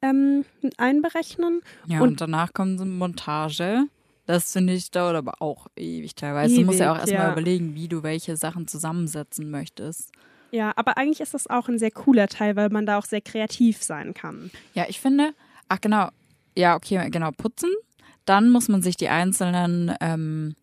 ähm, 0.01 0.45
einberechnen. 0.77 1.61
Ja, 1.87 2.01
und, 2.01 2.09
und 2.09 2.21
danach 2.21 2.53
kommt 2.53 2.77
so 2.77 2.83
eine 2.83 2.93
Montage. 2.93 3.85
Das 4.25 4.53
finde 4.53 4.73
ich 4.73 4.91
dauert 4.91 5.15
aber 5.15 5.41
auch 5.41 5.67
ewig 5.75 6.15
teilweise. 6.15 6.53
Ewig, 6.53 6.61
du 6.61 6.65
musst 6.67 6.79
ja 6.79 6.93
auch 6.93 6.99
erstmal 6.99 7.27
ja. 7.27 7.31
überlegen, 7.31 7.75
wie 7.75 7.87
du 7.87 8.03
welche 8.03 8.37
Sachen 8.37 8.67
zusammensetzen 8.67 9.49
möchtest. 9.49 10.11
Ja, 10.53 10.71
aber 10.75 10.97
eigentlich 10.99 11.19
ist 11.19 11.33
das 11.33 11.49
auch 11.49 11.67
ein 11.67 11.79
sehr 11.79 11.89
cooler 11.89 12.27
Teil, 12.27 12.55
weil 12.55 12.69
man 12.69 12.85
da 12.85 12.99
auch 12.99 13.05
sehr 13.05 13.21
kreativ 13.21 13.81
sein 13.81 14.13
kann. 14.13 14.51
Ja, 14.75 14.85
ich 14.87 14.99
finde, 14.99 15.33
ach 15.67 15.81
genau, 15.81 16.09
ja, 16.55 16.75
okay, 16.75 17.09
genau, 17.09 17.31
putzen. 17.31 17.71
Dann 18.25 18.51
muss 18.51 18.67
man 18.67 18.83
sich 18.83 18.95
die 18.95 19.09
einzelnen 19.09 19.95
ähm, 19.99 20.55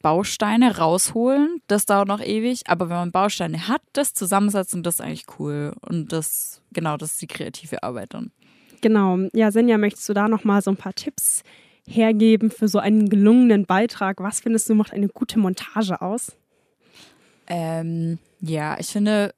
Bausteine 0.00 0.76
rausholen. 0.76 1.60
Das 1.66 1.86
dauert 1.86 2.06
noch 2.06 2.20
ewig, 2.20 2.62
aber 2.68 2.88
wenn 2.88 2.96
man 2.96 3.10
Bausteine 3.10 3.66
hat, 3.66 3.82
das 3.92 4.14
zusammensetzen, 4.14 4.84
das 4.84 4.94
ist 4.94 5.00
eigentlich 5.00 5.26
cool. 5.40 5.74
Und 5.80 6.12
das, 6.12 6.62
genau, 6.72 6.96
das 6.96 7.14
ist 7.14 7.22
die 7.22 7.26
kreative 7.26 7.82
Arbeit 7.82 8.14
dann. 8.14 8.30
Genau. 8.80 9.18
Ja, 9.32 9.50
Senja, 9.50 9.76
möchtest 9.76 10.08
du 10.08 10.14
da 10.14 10.28
nochmal 10.28 10.62
so 10.62 10.70
ein 10.70 10.76
paar 10.76 10.94
Tipps 10.94 11.42
hergeben 11.84 12.52
für 12.52 12.68
so 12.68 12.78
einen 12.78 13.08
gelungenen 13.08 13.66
Beitrag? 13.66 14.20
Was 14.20 14.38
findest 14.38 14.68
du 14.68 14.76
macht 14.76 14.92
eine 14.92 15.08
gute 15.08 15.40
Montage 15.40 16.00
aus? 16.00 16.36
Ähm, 17.48 18.18
ja, 18.40 18.78
ich 18.78 18.88
finde, 18.88 19.34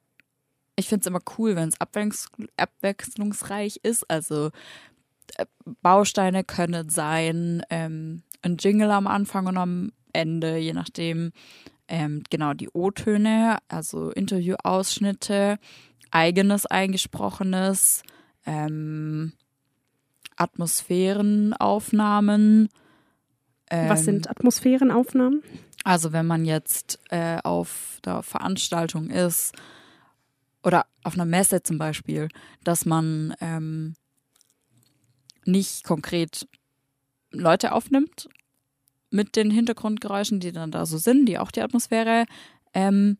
ich 0.75 0.87
finde 0.87 1.01
es 1.01 1.07
immer 1.07 1.21
cool, 1.37 1.55
wenn 1.55 1.69
es 1.69 1.77
abwechslungsreich 2.57 3.79
ist. 3.83 4.09
Also 4.09 4.49
äh, 5.37 5.45
Bausteine 5.81 6.43
können 6.43 6.89
sein, 6.89 7.63
ähm, 7.69 8.23
ein 8.41 8.57
Jingle 8.57 8.89
am 8.91 9.07
Anfang 9.07 9.47
und 9.47 9.57
am 9.57 9.91
Ende, 10.13 10.57
je 10.57 10.73
nachdem. 10.73 11.31
Ähm, 11.87 12.23
genau, 12.29 12.53
die 12.53 12.69
O-Töne, 12.69 13.57
also 13.67 14.11
Interviewausschnitte, 14.11 15.57
eigenes 16.11 16.67
eingesprochenes, 16.67 18.03
ähm, 18.45 19.33
Atmosphärenaufnahmen. 20.35 22.69
Was 23.69 24.05
sind 24.05 24.27
ähm, 24.27 24.31
Atmosphärenaufnahmen? 24.31 25.41
Also 25.83 26.11
wenn 26.11 26.27
man 26.27 26.45
jetzt 26.45 26.99
äh, 27.09 27.37
auf 27.43 27.99
der 28.03 28.23
Veranstaltung 28.23 29.09
ist 29.09 29.55
oder 30.63 30.85
auf 31.03 31.13
einer 31.13 31.25
Messe 31.25 31.63
zum 31.63 31.77
Beispiel, 31.77 32.27
dass 32.63 32.85
man 32.85 33.33
ähm, 33.39 33.95
nicht 35.45 35.83
konkret 35.83 36.47
Leute 37.31 37.71
aufnimmt 37.71 38.29
mit 39.09 39.35
den 39.35 39.51
Hintergrundgeräuschen, 39.51 40.39
die 40.39 40.51
dann 40.51 40.71
da 40.71 40.85
so 40.85 40.97
sind, 40.97 41.25
die 41.25 41.39
auch 41.39 41.51
die 41.51 41.61
Atmosphäre 41.61 42.25
ähm, 42.73 43.17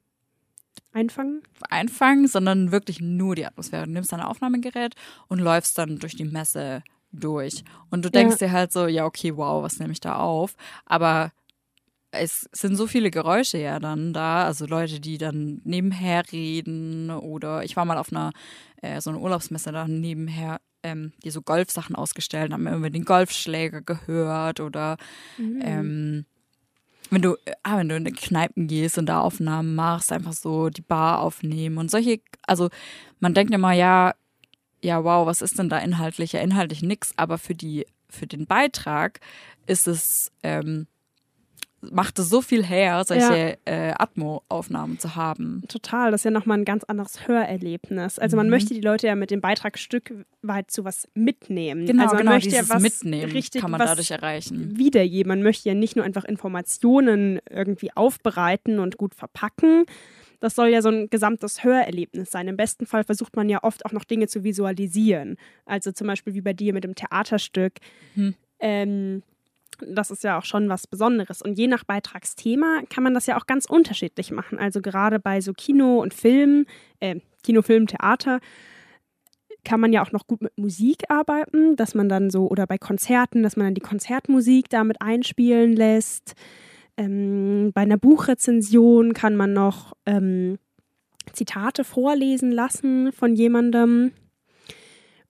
einfangen? 0.92 1.42
Einfangen, 1.70 2.28
sondern 2.28 2.72
wirklich 2.72 3.00
nur 3.00 3.36
die 3.36 3.46
Atmosphäre. 3.46 3.86
Du 3.86 3.92
nimmst 3.92 4.12
dein 4.12 4.22
Aufnahmegerät 4.22 4.96
und 5.28 5.40
läufst 5.40 5.78
dann 5.78 6.00
durch 6.00 6.16
die 6.16 6.26
Messe 6.26 6.84
durch. 7.12 7.64
Und 7.90 8.06
du 8.06 8.12
denkst 8.12 8.40
ja. 8.40 8.48
dir 8.48 8.54
halt 8.54 8.72
so, 8.72 8.88
ja, 8.88 9.06
okay, 9.06 9.36
wow, 9.36 9.64
was 9.64 9.80
nehme 9.80 9.94
ich 9.94 10.00
da 10.00 10.18
auf? 10.18 10.56
Aber 10.86 11.32
es 12.12 12.50
sind 12.52 12.76
so 12.76 12.88
viele 12.88 13.12
Geräusche 13.12 13.58
ja 13.58 13.80
dann 13.80 14.14
da, 14.14 14.46
also 14.46 14.66
Leute, 14.66 15.00
die 15.00 15.18
dann 15.18 15.62
nebenher 15.64 16.24
reden 16.32 17.12
oder 17.12 17.64
ich 17.64 17.76
war 17.76 17.86
mal 17.86 17.98
auf 17.98 18.12
einer 18.12 18.32
äh, 18.82 19.00
so 19.02 19.10
einer 19.10 19.22
Urlaubsmesse 19.22 19.72
da 19.72 19.88
nebenher, 19.88 20.60
ähm, 20.84 21.14
die 21.24 21.32
so 21.32 21.42
Golfsachen 21.42 21.96
ausgestellt 21.96 22.52
haben, 22.52 22.68
immer 22.68 22.90
den 22.90 23.06
Golfschläger 23.06 23.82
gehört 23.82 24.60
oder 24.60 24.98
mhm. 25.38 25.62
ähm, 25.64 26.26
wenn 27.12 27.22
du, 27.22 27.36
ah, 27.64 27.78
wenn 27.78 27.90
du 27.90 27.96
in 27.96 28.06
die 28.06 28.12
Kneipen 28.12 28.68
gehst 28.68 28.98
und 28.98 29.08
da 29.08 29.22
Aufnahmen 29.22 29.76
machst, 29.76 30.12
einfach 30.12 30.34
so 30.34 30.70
die 30.70 30.82
Bar 30.82 31.22
aufnehmen 31.22 31.78
und 31.78 31.90
solche, 31.90 32.20
also 32.46 32.70
man 33.20 33.34
denkt 33.34 33.54
immer, 33.54 33.74
ja, 33.74 34.14
ja, 34.82 35.04
wow, 35.04 35.26
was 35.26 35.42
ist 35.42 35.60
denn 35.60 35.70
da 35.70 35.80
inhaltlich? 35.80 36.34
Ja, 36.34 36.42
inhaltlich 36.42 36.82
nix, 36.82 37.14
aber 37.18 37.38
für 37.38 37.56
die, 37.56 37.86
für 38.10 38.28
den 38.28 38.46
Beitrag 38.46 39.20
ist 39.66 39.88
es, 39.88 40.32
ähm, 40.44 40.88
macht 41.82 42.20
es 42.20 42.30
so 42.30 42.42
viel 42.42 42.64
her, 42.64 43.04
solche 43.06 43.58
ja. 43.68 43.90
äh, 43.90 43.94
Atmo-Aufnahmen 43.98 45.00
zu 45.00 45.16
haben. 45.16 45.64
Total, 45.68 46.12
das 46.12 46.22
ist 46.22 46.26
ja 46.26 46.32
nochmal 46.32 46.58
ein 46.58 46.66
ganz 46.66 46.84
anderes 46.84 47.28
Hörerlebnis. 47.28 48.20
Also 48.20 48.38
man 48.38 48.48
mhm. 48.48 48.52
möchte 48.52 48.74
die 48.74 48.82
Leute 48.82 49.08
ja 49.08 49.16
mit 49.16 49.32
dem 49.32 49.42
Beitrag 49.42 49.78
Stück 49.78 50.14
weit 50.42 50.72
zu 50.72 50.86
was 50.86 51.08
mitnehmen. 51.14 51.86
Genau, 51.86 52.04
also 52.04 52.16
man 52.16 52.24
genau, 52.24 52.36
möchte 52.36 52.56
ja 52.56 52.68
was 52.68 52.82
mitnehmen 52.82 53.32
richtig, 53.32 53.62
kann 53.62 53.72
man 53.72 53.80
dadurch 53.80 54.12
erreichen. 54.12 54.78
Wiedergeben. 54.78 55.30
Man 55.30 55.44
möchte 55.44 55.70
ja 55.70 55.76
nicht 55.76 55.96
nur 55.96 56.06
einfach 56.06 56.26
Informationen 56.26 57.40
irgendwie 57.50 57.92
aufbereiten 57.96 58.80
und 58.80 58.98
gut 58.98 59.16
verpacken. 59.16 59.86
Das 60.40 60.56
soll 60.56 60.70
ja 60.70 60.82
so 60.82 60.90
ein 60.90 61.10
gesamtes 61.10 61.64
Hörerlebnis 61.64 62.32
sein. 62.32 62.48
Im 62.48 62.58
besten 62.58 62.86
Fall 62.86 63.04
versucht 63.04 63.36
man 63.36 63.50
ja 63.50 63.64
oft 63.64 63.86
auch 63.86 63.92
noch 63.92 64.06
Dinge 64.06 64.28
zu 64.28 64.44
visualisieren. 64.44 65.36
Also 65.66 65.92
zum 65.92 66.08
Beispiel 66.08 66.34
wie 66.34 66.42
bei 66.42 66.54
dir 66.54 66.74
mit 66.74 66.84
dem 66.84 66.96
Theaterstück. 66.96 67.74
Mhm. 68.16 68.36
Ähm, 68.60 69.24
das 69.86 70.12
ist 70.12 70.24
ja 70.24 70.38
auch 70.38 70.46
schon 70.46 70.70
was 70.70 70.88
Besonderes. 70.88 71.42
Und 71.42 71.58
je 71.58 71.68
nach 71.68 71.84
Beitragsthema 71.84 72.82
kann 72.90 73.04
man 73.04 73.14
das 73.14 73.26
ja 73.26 73.38
auch 73.38 73.48
ganz 73.48 73.66
unterschiedlich 73.66 74.32
machen. 74.32 74.60
Also 74.60 74.82
gerade 74.82 75.20
bei 75.20 75.42
so 75.42 75.54
Kino 75.54 76.02
und 76.02 76.14
Film, 76.14 76.66
äh, 77.00 77.20
Kino, 77.44 77.62
Film, 77.62 77.88
Theater, 77.88 78.40
kann 79.64 79.80
man 79.80 79.94
ja 79.94 80.02
auch 80.02 80.12
noch 80.12 80.28
gut 80.28 80.42
mit 80.42 80.58
Musik 80.58 81.04
arbeiten, 81.10 81.76
dass 81.76 81.96
man 81.96 82.10
dann 82.10 82.30
so, 82.30 82.48
oder 82.48 82.66
bei 82.66 82.78
Konzerten, 82.78 83.44
dass 83.44 83.58
man 83.58 83.68
dann 83.68 83.76
die 83.76 83.82
Konzertmusik 83.82 84.70
damit 84.70 85.02
einspielen 85.02 85.74
lässt. 85.74 86.34
Ähm, 86.98 87.72
bei 87.74 87.82
einer 87.82 87.98
Buchrezension 87.98 89.14
kann 89.14 89.36
man 89.36 89.54
noch 89.54 89.94
ähm, 90.06 90.58
Zitate 91.34 91.84
vorlesen 91.84 92.52
lassen 92.52 93.12
von 93.12 93.36
jemandem. 93.36 94.12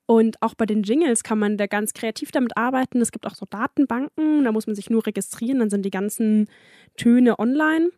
Und 0.10 0.42
auch 0.42 0.56
bei 0.56 0.66
den 0.66 0.82
Jingles 0.82 1.22
kann 1.22 1.38
man 1.38 1.56
da 1.56 1.68
ganz 1.68 1.94
kreativ 1.94 2.32
damit 2.32 2.58
arbeiten. 2.58 3.00
Es 3.00 3.12
gibt 3.12 3.28
auch 3.28 3.36
so 3.36 3.46
Datenbanken, 3.48 4.44
da 4.44 4.52
muss 4.52 4.66
man 4.66 4.76
sich 4.76 4.90
nur 4.90 5.06
registrieren, 5.06 5.60
dann 5.60 5.70
sind 5.70 5.86
die 5.86 5.92
ganzen 5.92 6.48
Töne 6.98 7.38
online. 7.38 7.92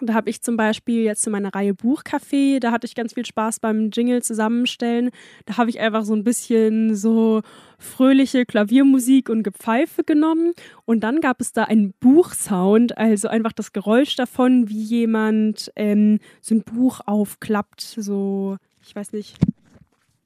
Da 0.00 0.14
habe 0.14 0.30
ich 0.30 0.42
zum 0.42 0.56
Beispiel 0.56 1.04
jetzt 1.04 1.24
in 1.28 1.30
meiner 1.30 1.54
Reihe 1.54 1.74
Buchcafé, 1.74 2.58
da 2.58 2.72
hatte 2.72 2.88
ich 2.88 2.96
ganz 2.96 3.14
viel 3.14 3.24
Spaß 3.24 3.60
beim 3.60 3.90
Jingle 3.90 4.20
zusammenstellen. 4.20 5.10
Da 5.46 5.58
habe 5.58 5.70
ich 5.70 5.78
einfach 5.78 6.04
so 6.04 6.12
ein 6.12 6.24
bisschen 6.24 6.96
so 6.96 7.42
fröhliche 7.78 8.44
Klaviermusik 8.44 9.28
und 9.28 9.44
Gepfeife 9.44 10.02
genommen. 10.02 10.54
Und 10.86 11.04
dann 11.04 11.20
gab 11.20 11.40
es 11.40 11.52
da 11.52 11.64
einen 11.64 11.94
Buchsound, 12.00 12.98
also 12.98 13.28
einfach 13.28 13.52
das 13.52 13.72
Geräusch 13.72 14.16
davon, 14.16 14.68
wie 14.68 14.82
jemand 14.82 15.70
ähm, 15.76 16.18
so 16.40 16.56
ein 16.56 16.64
Buch 16.64 17.00
aufklappt. 17.06 17.80
So, 17.80 18.56
ich 18.82 18.96
weiß 18.96 19.12
nicht, 19.12 19.36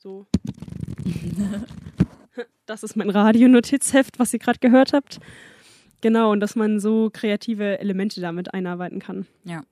so. 0.04 0.26
das 2.66 2.82
ist 2.82 2.94
mein 2.94 3.10
Radionotizheft, 3.10 4.18
was 4.18 4.32
ihr 4.34 4.38
gerade 4.38 4.58
gehört 4.58 4.92
habt. 4.92 5.18
Genau, 6.02 6.30
und 6.30 6.40
dass 6.40 6.54
man 6.54 6.78
so 6.78 7.08
kreative 7.10 7.78
Elemente 7.80 8.20
damit 8.20 8.52
einarbeiten 8.52 9.00
kann. 9.00 9.26
Ja. 9.44 9.62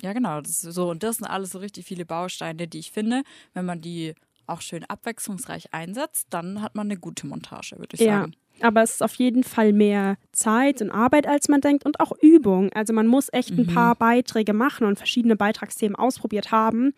Ja, 0.00 0.14
genau. 0.14 0.40
So. 0.44 0.88
Und 0.88 1.02
das 1.02 1.16
sind 1.16 1.26
alles 1.26 1.50
so 1.50 1.58
richtig 1.58 1.84
viele 1.84 2.06
Bausteine, 2.06 2.68
die 2.68 2.78
ich 2.78 2.92
finde, 2.92 3.22
wenn 3.52 3.66
man 3.66 3.82
die 3.82 4.14
auch 4.46 4.62
schön 4.62 4.84
abwechslungsreich 4.84 5.74
einsetzt, 5.74 6.28
dann 6.30 6.62
hat 6.62 6.74
man 6.74 6.86
eine 6.86 6.98
gute 6.98 7.26
Montage, 7.26 7.76
würde 7.78 7.96
ich 7.96 8.00
sagen. 8.00 8.32
Ja, 8.58 8.68
aber 8.68 8.82
es 8.82 8.92
ist 8.92 9.02
auf 9.02 9.14
jeden 9.16 9.44
Fall 9.44 9.72
mehr 9.72 10.16
Zeit 10.32 10.80
und 10.80 10.90
Arbeit, 10.90 11.26
als 11.26 11.48
man 11.48 11.60
denkt 11.60 11.84
und 11.84 12.00
auch 12.00 12.12
Übung. 12.22 12.72
Also 12.72 12.92
man 12.92 13.06
muss 13.06 13.28
echt 13.32 13.50
ein 13.50 13.66
mhm. 13.66 13.74
paar 13.74 13.94
Beiträge 13.96 14.54
machen 14.54 14.86
und 14.86 14.96
verschiedene 14.96 15.36
Beitragsthemen 15.36 15.96
ausprobiert 15.96 16.50
haben, 16.50 16.94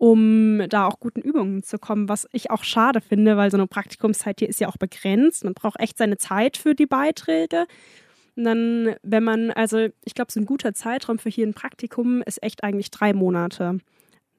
um 0.00 0.62
da 0.70 0.86
auch 0.86 0.98
guten 0.98 1.20
Übungen 1.20 1.62
zu 1.62 1.78
kommen, 1.78 2.08
was 2.08 2.26
ich 2.32 2.50
auch 2.50 2.64
schade 2.64 3.02
finde, 3.02 3.36
weil 3.36 3.50
so 3.50 3.58
eine 3.58 3.66
Praktikumszeit 3.66 4.38
hier 4.38 4.48
ist 4.48 4.58
ja 4.58 4.66
auch 4.66 4.78
begrenzt. 4.78 5.44
Man 5.44 5.52
braucht 5.52 5.78
echt 5.78 5.98
seine 5.98 6.16
Zeit 6.16 6.56
für 6.56 6.74
die 6.74 6.86
Beiträge. 6.86 7.66
Und 8.34 8.44
dann, 8.44 8.94
wenn 9.02 9.22
man, 9.22 9.50
also 9.50 9.88
ich 10.02 10.14
glaube, 10.14 10.32
so 10.32 10.40
ein 10.40 10.46
guter 10.46 10.72
Zeitraum 10.72 11.18
für 11.18 11.28
hier 11.28 11.46
ein 11.46 11.52
Praktikum 11.52 12.22
ist 12.22 12.42
echt 12.42 12.64
eigentlich 12.64 12.90
drei 12.90 13.12
Monate. 13.12 13.80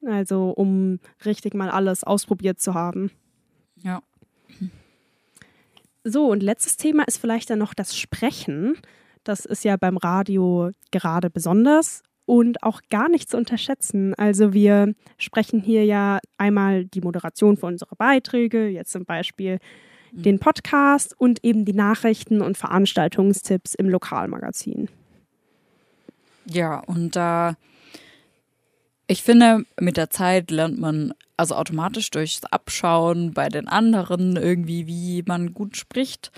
Also 0.04 0.50
um 0.50 0.98
richtig 1.24 1.54
mal 1.54 1.70
alles 1.70 2.02
ausprobiert 2.02 2.58
zu 2.58 2.74
haben. 2.74 3.12
Ja. 3.76 4.02
So, 6.02 6.26
und 6.26 6.42
letztes 6.42 6.76
Thema 6.76 7.04
ist 7.04 7.18
vielleicht 7.18 7.50
dann 7.50 7.60
noch 7.60 7.74
das 7.74 7.96
Sprechen. 7.96 8.78
Das 9.22 9.44
ist 9.44 9.62
ja 9.62 9.76
beim 9.76 9.96
Radio 9.96 10.72
gerade 10.90 11.30
besonders 11.30 12.02
und 12.26 12.62
auch 12.62 12.80
gar 12.90 13.08
nicht 13.08 13.30
zu 13.30 13.36
unterschätzen. 13.36 14.14
Also 14.14 14.52
wir 14.52 14.94
sprechen 15.18 15.60
hier 15.60 15.84
ja 15.84 16.18
einmal 16.38 16.84
die 16.84 17.00
Moderation 17.00 17.56
für 17.56 17.66
unsere 17.66 17.96
Beiträge, 17.96 18.68
jetzt 18.68 18.92
zum 18.92 19.04
Beispiel 19.04 19.58
den 20.12 20.38
Podcast 20.38 21.18
und 21.18 21.42
eben 21.42 21.64
die 21.64 21.72
Nachrichten 21.72 22.42
und 22.42 22.58
Veranstaltungstipps 22.58 23.74
im 23.74 23.88
Lokalmagazin. 23.88 24.88
Ja, 26.44 26.80
und 26.80 27.16
da, 27.16 27.50
äh, 27.50 27.54
ich 29.06 29.22
finde, 29.22 29.64
mit 29.80 29.96
der 29.96 30.10
Zeit 30.10 30.50
lernt 30.50 30.78
man 30.78 31.12
also 31.36 31.54
automatisch 31.54 32.10
durchs 32.10 32.44
Abschauen 32.44 33.32
bei 33.32 33.48
den 33.48 33.68
anderen 33.68 34.36
irgendwie, 34.36 34.86
wie 34.86 35.22
man 35.26 35.54
gut 35.54 35.76
spricht 35.76 36.30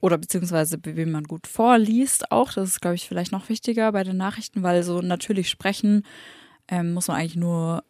oder 0.00 0.18
beziehungsweise 0.18 0.78
wie 0.82 1.06
man 1.06 1.24
gut 1.24 1.46
vorliest 1.46 2.32
auch. 2.32 2.52
Das 2.52 2.68
ist, 2.68 2.80
glaube 2.80 2.96
ich, 2.96 3.08
vielleicht 3.08 3.32
noch 3.32 3.48
wichtiger 3.48 3.92
bei 3.92 4.02
den 4.02 4.16
Nachrichten, 4.16 4.62
weil 4.62 4.82
so 4.82 5.00
natürlich 5.00 5.48
sprechen 5.48 6.04
ähm, 6.68 6.94
muss 6.94 7.08
man 7.08 7.18
eigentlich 7.18 7.36
nur, 7.36 7.84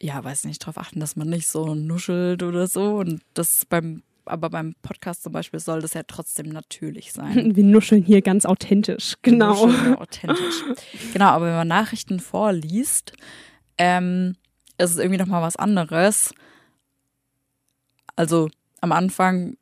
ja, 0.00 0.22
weiß 0.22 0.44
nicht, 0.44 0.62
darauf 0.62 0.78
achten, 0.78 1.00
dass 1.00 1.16
man 1.16 1.28
nicht 1.28 1.48
so 1.48 1.74
nuschelt 1.74 2.42
oder 2.42 2.66
so. 2.66 2.96
Und 2.96 3.22
das 3.34 3.64
beim 3.68 4.02
aber 4.28 4.50
beim 4.50 4.74
Podcast 4.82 5.22
zum 5.22 5.32
Beispiel 5.32 5.58
soll 5.58 5.80
das 5.80 5.94
ja 5.94 6.02
trotzdem 6.06 6.50
natürlich 6.50 7.12
sein. 7.12 7.56
Wir 7.56 7.64
nuscheln 7.64 8.02
hier 8.02 8.22
ganz 8.22 8.44
authentisch, 8.44 9.14
genau. 9.22 9.66
Nuscheln 9.66 9.94
authentisch. 9.98 10.64
genau, 11.12 11.28
aber 11.28 11.46
wenn 11.46 11.54
man 11.54 11.68
Nachrichten 11.68 12.20
vorliest, 12.20 13.14
ähm, 13.78 14.36
ist 14.76 14.90
es 14.90 14.98
irgendwie 14.98 15.18
nochmal 15.18 15.42
was 15.42 15.56
anderes. 15.56 16.32
Also 18.16 18.50
am 18.80 18.92
Anfang 18.92 19.56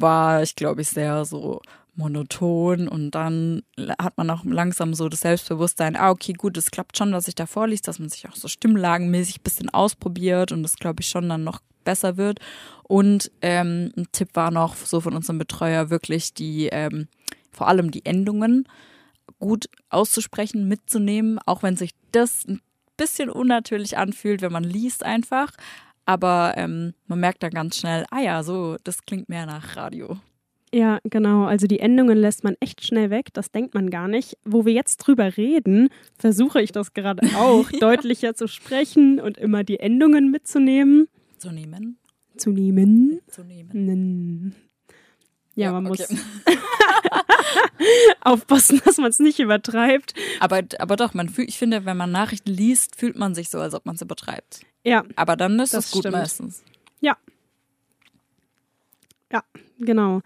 war 0.00 0.42
ich, 0.42 0.56
glaube 0.56 0.82
ich, 0.82 0.88
sehr 0.88 1.24
so 1.24 1.60
monoton 1.94 2.88
und 2.88 3.10
dann 3.10 3.62
hat 3.98 4.16
man 4.16 4.30
auch 4.30 4.44
langsam 4.44 4.94
so 4.94 5.08
das 5.08 5.20
Selbstbewusstsein, 5.20 5.96
ah, 5.96 6.10
okay, 6.10 6.32
gut, 6.32 6.56
es 6.56 6.70
klappt 6.70 6.96
schon, 6.96 7.12
was 7.12 7.28
ich 7.28 7.34
da 7.34 7.46
vorliest, 7.46 7.86
dass 7.86 7.98
man 7.98 8.08
sich 8.08 8.28
auch 8.28 8.34
so 8.34 8.48
stimmlagenmäßig 8.48 9.40
ein 9.40 9.44
bisschen 9.44 9.68
ausprobiert 9.68 10.52
und 10.52 10.62
das 10.62 10.76
glaube 10.76 11.02
ich 11.02 11.08
schon 11.08 11.28
dann 11.28 11.44
noch 11.44 11.60
besser 11.84 12.16
wird. 12.16 12.40
Und 12.84 13.30
ähm, 13.42 13.92
ein 13.96 14.06
Tipp 14.12 14.30
war 14.34 14.50
noch 14.50 14.76
so 14.76 15.00
von 15.00 15.14
unserem 15.14 15.38
Betreuer 15.38 15.90
wirklich 15.90 16.32
die, 16.32 16.68
ähm, 16.68 17.08
vor 17.50 17.68
allem 17.68 17.90
die 17.90 18.06
Endungen 18.06 18.66
gut 19.38 19.68
auszusprechen, 19.90 20.68
mitzunehmen, 20.68 21.38
auch 21.44 21.62
wenn 21.62 21.76
sich 21.76 21.90
das 22.12 22.46
ein 22.46 22.60
bisschen 22.96 23.28
unnatürlich 23.28 23.98
anfühlt, 23.98 24.42
wenn 24.42 24.52
man 24.52 24.64
liest 24.64 25.04
einfach. 25.04 25.52
Aber 26.04 26.54
ähm, 26.56 26.94
man 27.06 27.20
merkt 27.20 27.42
dann 27.42 27.50
ganz 27.50 27.76
schnell, 27.76 28.04
ah 28.10 28.20
ja, 28.20 28.42
so, 28.42 28.76
das 28.84 29.02
klingt 29.02 29.28
mehr 29.28 29.46
nach 29.46 29.76
Radio. 29.76 30.18
Ja, 30.74 31.00
genau. 31.04 31.44
Also 31.44 31.66
die 31.66 31.80
Endungen 31.80 32.16
lässt 32.16 32.44
man 32.44 32.56
echt 32.60 32.84
schnell 32.84 33.10
weg. 33.10 33.28
Das 33.34 33.50
denkt 33.50 33.74
man 33.74 33.90
gar 33.90 34.08
nicht. 34.08 34.38
Wo 34.44 34.64
wir 34.64 34.72
jetzt 34.72 34.96
drüber 34.98 35.36
reden, 35.36 35.90
versuche 36.18 36.62
ich 36.62 36.72
das 36.72 36.94
gerade 36.94 37.26
auch, 37.36 37.70
ja. 37.70 37.78
deutlicher 37.78 38.34
zu 38.34 38.48
sprechen 38.48 39.20
und 39.20 39.36
immer 39.36 39.64
die 39.64 39.80
Endungen 39.80 40.30
mitzunehmen. 40.30 41.08
Zu 41.36 41.50
nehmen. 41.50 41.98
Zu 42.36 42.50
nehmen. 42.50 43.20
Zu 43.28 43.44
nehmen. 43.44 44.54
Ja, 45.54 45.66
ja, 45.66 45.72
man 45.72 45.86
okay. 45.86 46.06
muss 46.10 46.20
aufpassen, 48.20 48.80
dass 48.84 48.96
man 48.96 49.10
es 49.10 49.18
nicht 49.18 49.38
übertreibt. 49.38 50.14
Aber, 50.40 50.62
aber 50.78 50.96
doch, 50.96 51.14
man 51.14 51.28
fühlt, 51.28 51.48
ich 51.48 51.58
finde, 51.58 51.84
wenn 51.84 51.96
man 51.96 52.10
Nachrichten 52.10 52.50
liest, 52.50 52.96
fühlt 52.96 53.16
man 53.16 53.34
sich 53.34 53.50
so, 53.50 53.60
als 53.60 53.74
ob 53.74 53.84
man 53.84 53.96
es 53.96 54.02
übertreibt. 54.02 54.60
Ja. 54.84 55.04
Aber 55.16 55.36
dann 55.36 55.58
ist 55.60 55.74
es 55.74 55.90
gut 55.90 56.02
stimmt. 56.02 56.16
meistens. 56.16 56.62
Ja. 57.00 57.16
Ja, 59.30 59.42
genau. 59.78 60.22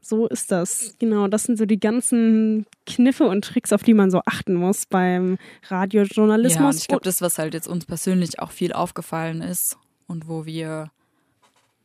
So 0.00 0.26
ist 0.26 0.50
das. 0.50 0.94
Genau, 0.98 1.28
das 1.28 1.44
sind 1.44 1.58
so 1.58 1.66
die 1.66 1.78
ganzen 1.78 2.66
Kniffe 2.86 3.24
und 3.24 3.44
Tricks, 3.44 3.72
auf 3.72 3.82
die 3.82 3.92
man 3.92 4.10
so 4.10 4.22
achten 4.24 4.54
muss 4.54 4.86
beim 4.86 5.36
Radiojournalismus. 5.68 6.60
Ja, 6.60 6.68
und 6.68 6.76
ich 6.76 6.88
glaube, 6.88 7.04
das, 7.04 7.20
was 7.20 7.38
halt 7.38 7.52
jetzt 7.52 7.68
uns 7.68 7.84
persönlich 7.84 8.38
auch 8.38 8.50
viel 8.50 8.72
aufgefallen 8.72 9.42
ist 9.42 9.76
und 10.06 10.26
wo 10.26 10.46
wir 10.46 10.90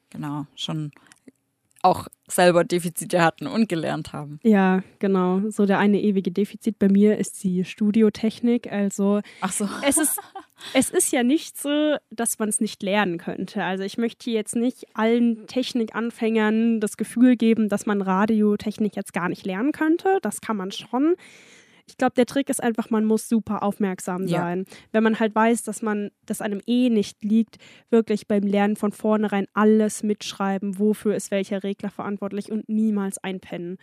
genau 0.10 0.48
schon 0.56 0.92
auch 1.86 2.08
selber 2.28 2.64
Defizite 2.64 3.22
hatten 3.22 3.48
und 3.48 3.70
gelernt 3.70 4.12
haben. 4.14 4.40
Ja, 4.44 4.84
genau. 5.00 5.42
So 5.50 5.66
der 5.66 5.80
eine 5.80 6.02
ewige 6.02 6.32
Defizit 6.32 6.80
bei 6.80 6.90
mir 6.90 7.18
ist 7.18 7.44
die 7.44 7.64
Studiotechnik. 7.64 8.72
Also 8.72 9.22
Ach 9.42 9.52
so. 9.52 9.70
es 9.88 9.98
ist 9.98 10.20
es 10.74 10.90
ist 10.90 11.12
ja 11.12 11.24
nicht 11.24 11.58
so, 11.62 11.96
dass 12.10 12.40
man 12.40 12.50
es 12.50 12.62
nicht 12.62 12.82
lernen 12.82 13.18
könnte. 13.18 13.64
Also 13.64 13.84
ich 13.84 13.98
möchte 13.98 14.32
jetzt 14.32 14.56
nicht 14.56 14.86
allen 14.94 15.48
Technikanfängern 15.48 16.80
das 16.80 16.98
Gefühl 16.98 17.36
geben, 17.36 17.70
dass 17.70 17.86
man 17.86 18.02
Radiotechnik 18.02 18.96
jetzt 18.96 19.14
gar 19.14 19.30
nicht 19.30 19.46
lernen 19.46 19.72
könnte. 19.72 20.20
Das 20.22 20.42
kann 20.42 20.58
man 20.58 20.72
schon. 20.72 21.16
Ich 21.88 21.98
glaube, 21.98 22.14
der 22.16 22.26
Trick 22.26 22.50
ist 22.50 22.64
einfach, 22.64 22.90
man 22.90 23.06
muss 23.06 23.30
super 23.30 23.62
aufmerksam 23.62 24.28
sein. 24.28 24.66
Ja. 24.68 24.78
Wenn 24.92 25.04
man 25.04 25.20
halt 25.20 25.36
weiß, 25.36 25.64
dass 25.64 25.82
man, 25.82 26.10
dass 26.26 26.42
einem 26.42 26.62
eh 26.66 26.90
nicht 26.90 27.24
liegt, 27.24 27.58
wirklich 27.90 28.28
beim 28.28 28.44
Lernen 28.44 28.76
von 28.76 28.92
vornherein 28.92 29.46
alles 29.54 30.02
mitschreiben, 30.02 30.80
wofür 30.80 31.16
ist 31.16 31.30
welcher 31.30 31.64
Regler 31.64 31.92
verantwortlich 31.92 32.52
und 32.52 32.68
niemals 32.70 33.18
einpennen. 33.20 33.78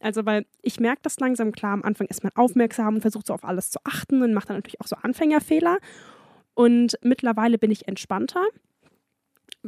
Also, 0.00 0.26
weil 0.26 0.44
ich 0.60 0.80
merke 0.80 1.00
das 1.02 1.18
langsam 1.18 1.52
klar, 1.52 1.72
am 1.72 1.82
Anfang 1.82 2.06
ist 2.08 2.22
man 2.22 2.32
aufmerksam 2.34 2.96
und 2.96 3.00
versucht 3.00 3.26
so 3.26 3.32
auf 3.34 3.44
alles 3.44 3.70
zu 3.70 3.78
achten 3.84 4.22
und 4.22 4.34
macht 4.34 4.50
dann 4.50 4.56
natürlich 4.56 4.80
auch 4.80 4.86
so 4.86 4.96
Anfängerfehler. 4.96 5.78
Und 6.54 6.98
mittlerweile 7.02 7.58
bin 7.58 7.70
ich 7.70 7.88
entspannter 7.88 8.44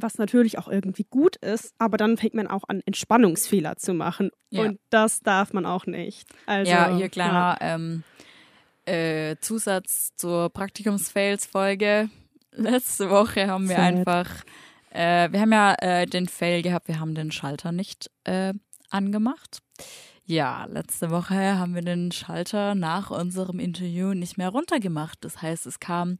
was 0.03 0.19
natürlich 0.19 0.59
auch 0.59 0.69
irgendwie 0.69 1.07
gut 1.09 1.37
ist, 1.37 1.75
aber 1.79 1.97
dann 1.97 2.17
fängt 2.17 2.35
man 2.35 2.47
auch 2.47 2.65
an, 2.69 2.83
Entspannungsfehler 2.85 3.77
zu 3.77 3.95
machen. 3.95 4.31
Ja. 4.51 4.63
Und 4.63 4.79
das 4.91 5.21
darf 5.21 5.53
man 5.53 5.67
auch 5.67 5.87
nicht. 5.87 6.29
Also, 6.47 6.71
ja, 6.71 6.95
hier 6.95 7.09
kleiner 7.09 7.59
ja. 7.61 7.75
Ähm, 7.75 8.05
äh, 8.85 9.37
Zusatz 9.41 10.15
zur 10.17 10.51
Praktikums-Fails-Folge. 10.51 12.11
Letzte 12.53 13.11
Woche 13.11 13.47
haben 13.47 13.69
wir 13.69 13.77
Sad. 13.77 13.85
einfach, 13.85 14.45
äh, 14.91 15.31
wir 15.31 15.41
haben 15.41 15.53
ja 15.53 15.75
äh, 15.81 16.07
den 16.07 16.29
Fail 16.29 16.63
gehabt, 16.63 16.89
wir 16.89 16.99
haben 16.99 17.15
den 17.15 17.31
Schalter 17.31 17.73
nicht 17.73 18.11
äh, 18.25 18.55
angemacht. 18.91 19.61
Ja, 20.25 20.67
letzte 20.67 21.11
Woche 21.11 21.59
haben 21.59 21.75
wir 21.75 21.81
den 21.81 22.13
Schalter 22.13 22.75
nach 22.75 23.11
unserem 23.11 23.59
Interview 23.59 24.13
nicht 24.13 24.37
mehr 24.37 24.51
runtergemacht. 24.51 25.25
Das 25.25 25.41
heißt, 25.41 25.67
es 25.67 25.81
kam 25.81 26.19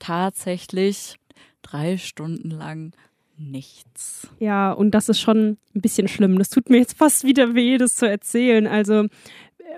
tatsächlich 0.00 1.20
drei 1.62 1.96
Stunden 1.96 2.50
lang 2.50 2.96
nichts. 3.38 4.28
Ja, 4.38 4.72
und 4.72 4.92
das 4.92 5.08
ist 5.08 5.20
schon 5.20 5.58
ein 5.74 5.80
bisschen 5.80 6.08
schlimm. 6.08 6.38
Das 6.38 6.50
tut 6.50 6.70
mir 6.70 6.78
jetzt 6.78 6.96
fast 6.96 7.24
wieder 7.24 7.54
weh, 7.54 7.78
das 7.78 7.96
zu 7.96 8.08
erzählen. 8.08 8.66
Also, 8.66 9.06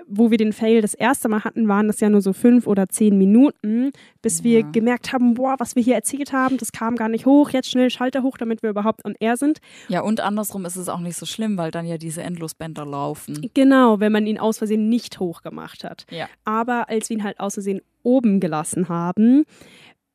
wo 0.05 0.31
wir 0.31 0.37
den 0.37 0.53
Fail 0.53 0.81
das 0.81 0.93
erste 0.93 1.29
Mal 1.29 1.43
hatten, 1.43 1.67
waren 1.67 1.87
das 1.87 1.99
ja 1.99 2.09
nur 2.09 2.21
so 2.21 2.33
fünf 2.33 2.67
oder 2.67 2.87
zehn 2.89 3.17
Minuten, 3.17 3.91
bis 4.21 4.39
ja. 4.39 4.43
wir 4.43 4.63
gemerkt 4.63 5.13
haben, 5.13 5.33
boah, 5.33 5.55
was 5.57 5.75
wir 5.75 5.83
hier 5.83 5.95
erzählt 5.95 6.33
haben, 6.33 6.57
das 6.57 6.71
kam 6.71 6.95
gar 6.95 7.09
nicht 7.09 7.25
hoch, 7.25 7.49
jetzt 7.49 7.69
schnell 7.69 7.89
Schalter 7.89 8.23
hoch, 8.23 8.37
damit 8.37 8.63
wir 8.63 8.69
überhaupt 8.69 9.05
on 9.05 9.15
air 9.19 9.37
sind. 9.37 9.59
Ja, 9.87 10.01
und 10.01 10.19
andersrum 10.19 10.65
ist 10.65 10.75
es 10.75 10.89
auch 10.89 10.99
nicht 10.99 11.17
so 11.17 11.25
schlimm, 11.25 11.57
weil 11.57 11.71
dann 11.71 11.85
ja 11.85 11.97
diese 11.97 12.21
Endlosbänder 12.21 12.85
laufen. 12.85 13.49
Genau, 13.53 13.99
wenn 13.99 14.11
man 14.11 14.27
ihn 14.27 14.37
aus 14.37 14.59
Versehen 14.59 14.89
nicht 14.89 15.19
hoch 15.19 15.41
gemacht 15.41 15.83
hat. 15.83 16.05
Ja. 16.09 16.27
Aber 16.45 16.89
als 16.89 17.09
wir 17.09 17.17
ihn 17.17 17.23
halt 17.23 17.39
aus 17.39 17.55
Versehen 17.55 17.81
oben 18.03 18.39
gelassen 18.39 18.87
haben, 18.89 19.43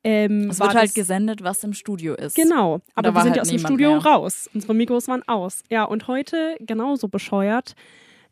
ähm, 0.03 0.49
es 0.49 0.59
wird 0.59 0.75
halt 0.75 0.93
gesendet, 0.95 1.43
was 1.43 1.63
im 1.63 1.73
Studio 1.73 2.13
ist. 2.13 2.35
Genau, 2.35 2.81
aber 2.93 3.13
wir 3.13 3.21
sind 3.21 3.31
halt 3.31 3.35
ja 3.37 3.41
aus 3.43 3.49
dem 3.49 3.59
Studio 3.59 3.91
mehr. 3.91 4.05
raus. 4.05 4.49
Unsere 4.53 4.73
Mikros 4.73 5.07
waren 5.07 5.23
aus. 5.27 5.63
Ja, 5.69 5.85
und 5.85 6.07
heute, 6.07 6.57
genauso 6.59 7.07
bescheuert, 7.07 7.75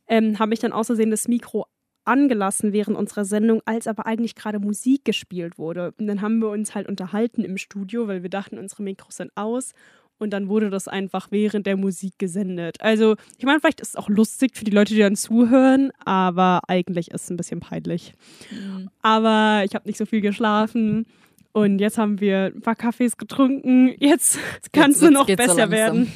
ähm, 0.07 0.39
habe 0.39 0.53
ich 0.53 0.59
dann 0.59 0.73
außersehen 0.73 1.11
das 1.11 1.27
Mikro 1.27 1.65
angelassen 2.03 2.73
während 2.73 2.97
unserer 2.97 3.25
Sendung, 3.25 3.61
als 3.65 3.87
aber 3.87 4.05
eigentlich 4.05 4.35
gerade 4.35 4.59
Musik 4.59 5.05
gespielt 5.05 5.57
wurde. 5.57 5.93
Und 5.97 6.07
dann 6.07 6.21
haben 6.21 6.39
wir 6.39 6.49
uns 6.49 6.75
halt 6.75 6.89
unterhalten 6.89 7.43
im 7.43 7.57
Studio, 7.57 8.07
weil 8.07 8.23
wir 8.23 8.29
dachten, 8.29 8.57
unsere 8.57 8.83
Mikros 8.83 9.17
sind 9.17 9.31
aus. 9.35 9.71
Und 10.17 10.31
dann 10.31 10.49
wurde 10.49 10.69
das 10.69 10.87
einfach 10.87 11.31
während 11.31 11.65
der 11.65 11.77
Musik 11.77 12.19
gesendet. 12.19 12.79
Also, 12.79 13.15
ich 13.39 13.45
meine, 13.45 13.59
vielleicht 13.59 13.81
ist 13.81 13.89
es 13.89 13.95
auch 13.95 14.07
lustig 14.07 14.55
für 14.55 14.65
die 14.65 14.71
Leute, 14.71 14.93
die 14.93 14.99
dann 14.99 15.15
zuhören, 15.15 15.91
aber 16.05 16.61
eigentlich 16.67 17.09
ist 17.09 17.23
es 17.23 17.29
ein 17.31 17.37
bisschen 17.37 17.59
peinlich. 17.59 18.13
Mhm. 18.51 18.91
Aber 19.01 19.63
ich 19.65 19.73
habe 19.73 19.87
nicht 19.87 19.97
so 19.97 20.05
viel 20.05 20.21
geschlafen. 20.21 21.07
Und 21.53 21.79
jetzt 21.79 21.97
haben 21.97 22.19
wir 22.19 22.51
ein 22.55 22.61
paar 22.61 22.75
Kaffees 22.75 23.17
getrunken. 23.17 23.93
Jetzt 23.99 24.39
kann 24.71 24.91
es 24.91 25.01
nur 25.01 25.11
noch 25.11 25.25
besser 25.27 25.65
so 25.65 25.71
werden. 25.71 26.11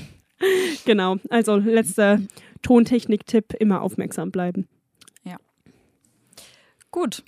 genau. 0.86 1.18
Also 1.30 1.58
letzter 1.58 2.20
Tontechnik-Tipp: 2.62 3.54
immer 3.60 3.82
aufmerksam 3.82 4.32
bleiben. 4.32 4.68
Ja. 5.24 5.38
Gut. 6.92 7.24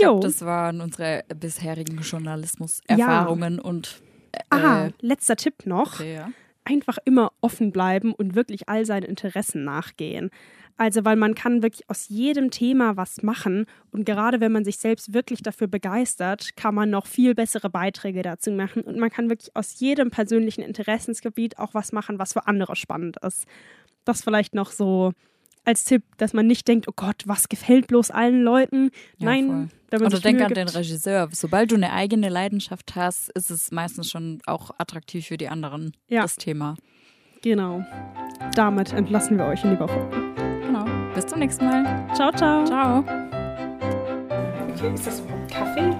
Jo. 0.00 0.20
das 0.20 0.42
waren 0.42 0.80
unsere 0.80 1.24
bisherigen 1.34 1.98
Journalismus-Erfahrungen 1.98 3.56
ja. 3.56 3.62
und. 3.62 4.00
Äh, 4.32 4.40
Aha, 4.50 4.88
letzter 5.00 5.36
Tipp 5.36 5.66
noch. 5.66 5.94
Okay, 5.94 6.14
ja. 6.14 6.30
einfach 6.64 6.98
immer 7.04 7.32
offen 7.40 7.72
bleiben 7.72 8.12
und 8.12 8.34
wirklich 8.34 8.68
all 8.68 8.84
seinen 8.84 9.04
Interessen 9.04 9.64
nachgehen. 9.64 10.30
Also, 10.80 11.04
weil 11.04 11.16
man 11.16 11.34
kann 11.34 11.62
wirklich 11.62 11.90
aus 11.90 12.08
jedem 12.08 12.50
Thema 12.52 12.96
was 12.96 13.22
machen 13.24 13.66
und 13.90 14.04
gerade 14.06 14.40
wenn 14.40 14.52
man 14.52 14.64
sich 14.64 14.78
selbst 14.78 15.12
wirklich 15.12 15.42
dafür 15.42 15.66
begeistert, 15.66 16.56
kann 16.56 16.72
man 16.74 16.88
noch 16.88 17.06
viel 17.06 17.34
bessere 17.34 17.68
Beiträge 17.68 18.22
dazu 18.22 18.52
machen 18.52 18.82
und 18.82 18.96
man 18.98 19.10
kann 19.10 19.28
wirklich 19.28 19.54
aus 19.56 19.80
jedem 19.80 20.10
persönlichen 20.10 20.62
Interessensgebiet 20.62 21.58
auch 21.58 21.74
was 21.74 21.90
machen, 21.90 22.20
was 22.20 22.32
für 22.32 22.46
andere 22.46 22.76
spannend 22.76 23.16
ist. 23.18 23.44
Das 24.04 24.22
vielleicht 24.22 24.54
noch 24.54 24.70
so 24.70 25.12
als 25.64 25.84
Tipp, 25.84 26.04
dass 26.16 26.32
man 26.32 26.46
nicht 26.46 26.66
denkt, 26.68 26.86
oh 26.88 26.92
Gott, 26.94 27.24
was 27.26 27.48
gefällt 27.48 27.88
bloß 27.88 28.10
allen 28.12 28.42
Leuten. 28.42 28.90
Ja, 29.18 29.26
Nein, 29.26 29.46
voll. 29.46 29.68
wenn 29.90 30.00
man 30.00 30.06
Oder 30.06 30.16
sich 30.16 30.22
denk 30.22 30.38
Mühe 30.38 30.46
an 30.46 30.54
den 30.54 30.66
gibt- 30.66 30.78
Regisseur. 30.78 31.28
Sobald 31.32 31.72
du 31.72 31.74
eine 31.74 31.92
eigene 31.92 32.28
Leidenschaft 32.28 32.94
hast, 32.94 33.30
ist 33.30 33.50
es 33.50 33.72
meistens 33.72 34.08
schon 34.10 34.40
auch 34.46 34.70
attraktiv 34.78 35.26
für 35.26 35.36
die 35.36 35.48
anderen, 35.48 35.92
Ja. 36.08 36.22
das 36.22 36.36
Thema. 36.36 36.76
Genau. 37.42 37.84
Damit 38.54 38.92
entlassen 38.92 39.36
wir 39.38 39.46
euch 39.46 39.62
in 39.64 39.72
die 39.72 39.80
Woche. 39.80 40.27
Bis 41.18 41.26
zum 41.26 41.40
nächsten 41.40 41.64
Mal. 41.64 41.84
Ciao, 42.14 42.30
ciao. 42.30 42.64
Ciao. 42.64 42.98
Okay, 43.00 44.94
ist 44.94 45.04
das 45.04 45.20
Kaffee? 45.52 45.92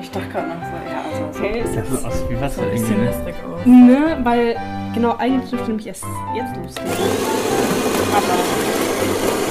Ich 0.00 0.08
dachte 0.12 0.28
gerade 0.28 0.46
noch 0.46 0.54
so, 0.54 0.76
ja, 0.88 1.02
also 1.10 1.40
Okay, 1.40 1.58
ist 1.58 1.74
Das 1.74 1.88
das. 1.90 1.98
sieht 1.98 2.06
aus 2.06 2.30
wie 2.30 2.40
Wasser 2.40 2.62
ein 2.62 2.70
bisschen 2.70 3.02
irgendwie. 3.02 3.08
wässrig 3.08 3.34
aus. 3.52 3.66
Ne, 3.66 4.16
weil 4.22 4.56
genau 4.94 5.16
eigentlich 5.16 5.50
dürfte 5.50 5.66
nämlich 5.70 5.88
erst 5.88 6.04
jetzt 6.36 6.56
losgehen. 6.56 6.86
Aber 8.14 9.43